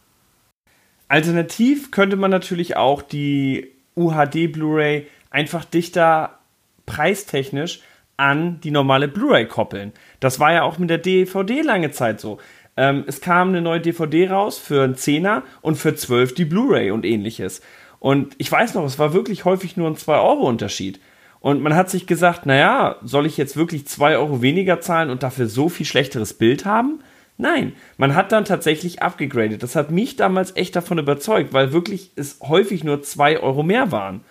[1.08, 6.38] Alternativ könnte man natürlich auch die UHD Blu-ray einfach dichter
[6.86, 7.80] preistechnisch
[8.16, 9.92] an die normale Blu-ray koppeln.
[10.20, 12.38] Das war ja auch mit der DVD lange Zeit so.
[12.76, 16.90] Ähm, es kam eine neue DVD raus für einen Zehner und für 12 die Blu-ray
[16.90, 17.60] und ähnliches.
[18.00, 21.00] Und ich weiß noch, es war wirklich häufig nur ein 2-Euro-Unterschied.
[21.44, 25.22] Und man hat sich gesagt, naja, soll ich jetzt wirklich 2 Euro weniger zahlen und
[25.22, 27.00] dafür so viel schlechteres Bild haben?
[27.36, 29.62] Nein, man hat dann tatsächlich abgegradet.
[29.62, 33.92] Das hat mich damals echt davon überzeugt, weil wirklich es häufig nur 2 Euro mehr
[33.92, 34.22] waren.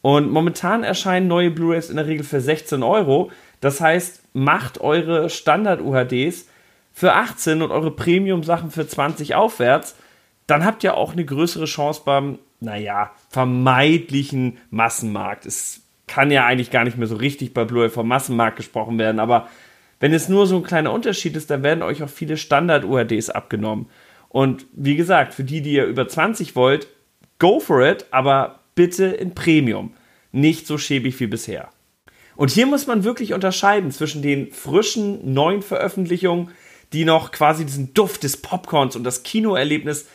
[0.00, 3.30] Und momentan erscheinen neue Blu-rays in der Regel für 16 Euro.
[3.60, 6.48] Das heißt, macht eure Standard-UHDs
[6.94, 9.94] für 18 und eure Premium-Sachen für 20 aufwärts,
[10.46, 15.44] dann habt ihr auch eine größere Chance beim, naja, vermeidlichen Massenmarkt.
[15.44, 19.18] Es kann ja eigentlich gar nicht mehr so richtig bei Blu-ray vom Massenmarkt gesprochen werden,
[19.18, 19.48] aber
[19.98, 23.86] wenn es nur so ein kleiner Unterschied ist, dann werden euch auch viele Standard-UHDs abgenommen.
[24.28, 26.88] Und wie gesagt, für die, die ihr über 20 wollt,
[27.38, 29.94] go for it, aber bitte in Premium.
[30.32, 31.70] Nicht so schäbig wie bisher.
[32.36, 36.50] Und hier muss man wirklich unterscheiden zwischen den frischen, neuen Veröffentlichungen,
[36.92, 40.06] die noch quasi diesen Duft des Popcorns und das Kinoerlebnis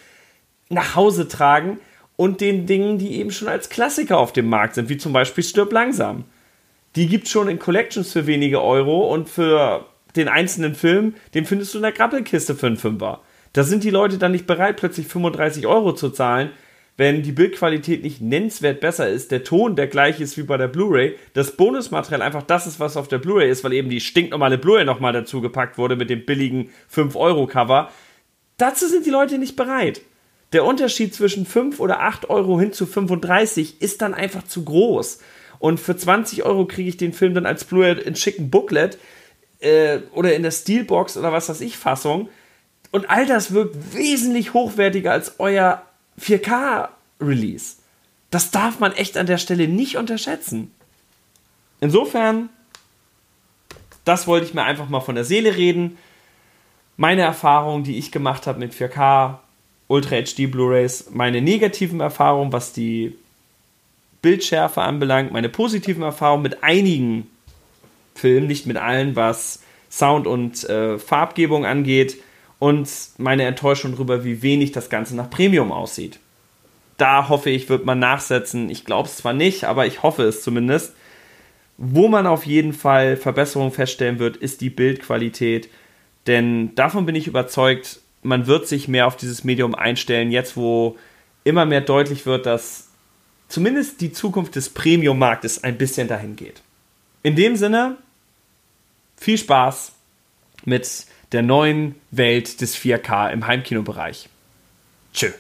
[0.70, 1.80] nach Hause tragen
[2.22, 5.44] und den Dingen, die eben schon als Klassiker auf dem Markt sind, wie zum Beispiel
[5.44, 6.26] Stirb langsam.
[6.96, 11.74] Die gibt schon in Collections für wenige Euro und für den einzelnen Film, den findest
[11.74, 13.22] du in der Grappelkiste für einen Fünfer.
[13.54, 16.52] Da sind die Leute dann nicht bereit, plötzlich 35 Euro zu zahlen,
[16.96, 20.68] wenn die Bildqualität nicht nennenswert besser ist, der Ton der gleiche ist wie bei der
[20.68, 24.60] Blu-ray, das Bonusmaterial einfach das ist, was auf der Blu-ray ist, weil eben die stinknormale
[24.60, 27.90] Blu-ray nochmal dazu gepackt wurde mit dem billigen 5-Euro-Cover.
[28.58, 30.02] Dazu sind die Leute nicht bereit.
[30.54, 35.20] Der Unterschied zwischen 5 oder 8 Euro hin zu 35 ist dann einfach zu groß.
[35.60, 38.98] Und für 20 Euro kriege ich den Film dann als Blu-ray in schicken Booklet
[39.60, 42.30] äh, oder in der Steelbox oder was weiß ich Fassung.
[42.92, 45.84] Und all das wirkt wesentlich hochwertiger als euer
[46.20, 47.78] 4K-Release.
[48.32, 50.72] Das darf man echt an der Stelle nicht unterschätzen.
[51.80, 52.50] Insofern,
[54.04, 55.98] das wollte ich mir einfach mal von der Seele reden.
[56.98, 59.40] Meine Erfahrungen, die ich gemacht habe mit 4K,
[59.92, 63.16] Ultra HD Blu-rays, meine negativen Erfahrungen, was die
[64.22, 67.28] Bildschärfe anbelangt, meine positiven Erfahrungen mit einigen
[68.16, 72.18] Filmen, nicht mit allen, was Sound und äh, Farbgebung angeht
[72.58, 76.20] und meine Enttäuschung darüber, wie wenig das Ganze nach Premium aussieht.
[76.98, 78.70] Da hoffe ich, wird man nachsetzen.
[78.70, 80.94] Ich glaube es zwar nicht, aber ich hoffe es zumindest.
[81.78, 85.68] Wo man auf jeden Fall Verbesserungen feststellen wird, ist die Bildqualität.
[86.28, 90.98] Denn davon bin ich überzeugt, man wird sich mehr auf dieses Medium einstellen, jetzt wo
[91.44, 92.90] immer mehr deutlich wird, dass
[93.48, 96.62] zumindest die Zukunft des Premium-Marktes ein bisschen dahin geht.
[97.24, 97.98] In dem Sinne,
[99.18, 99.94] viel Spaß
[100.66, 104.30] mit der neuen Welt des 4K im Heimkinobereich.
[105.14, 105.32] Tschö.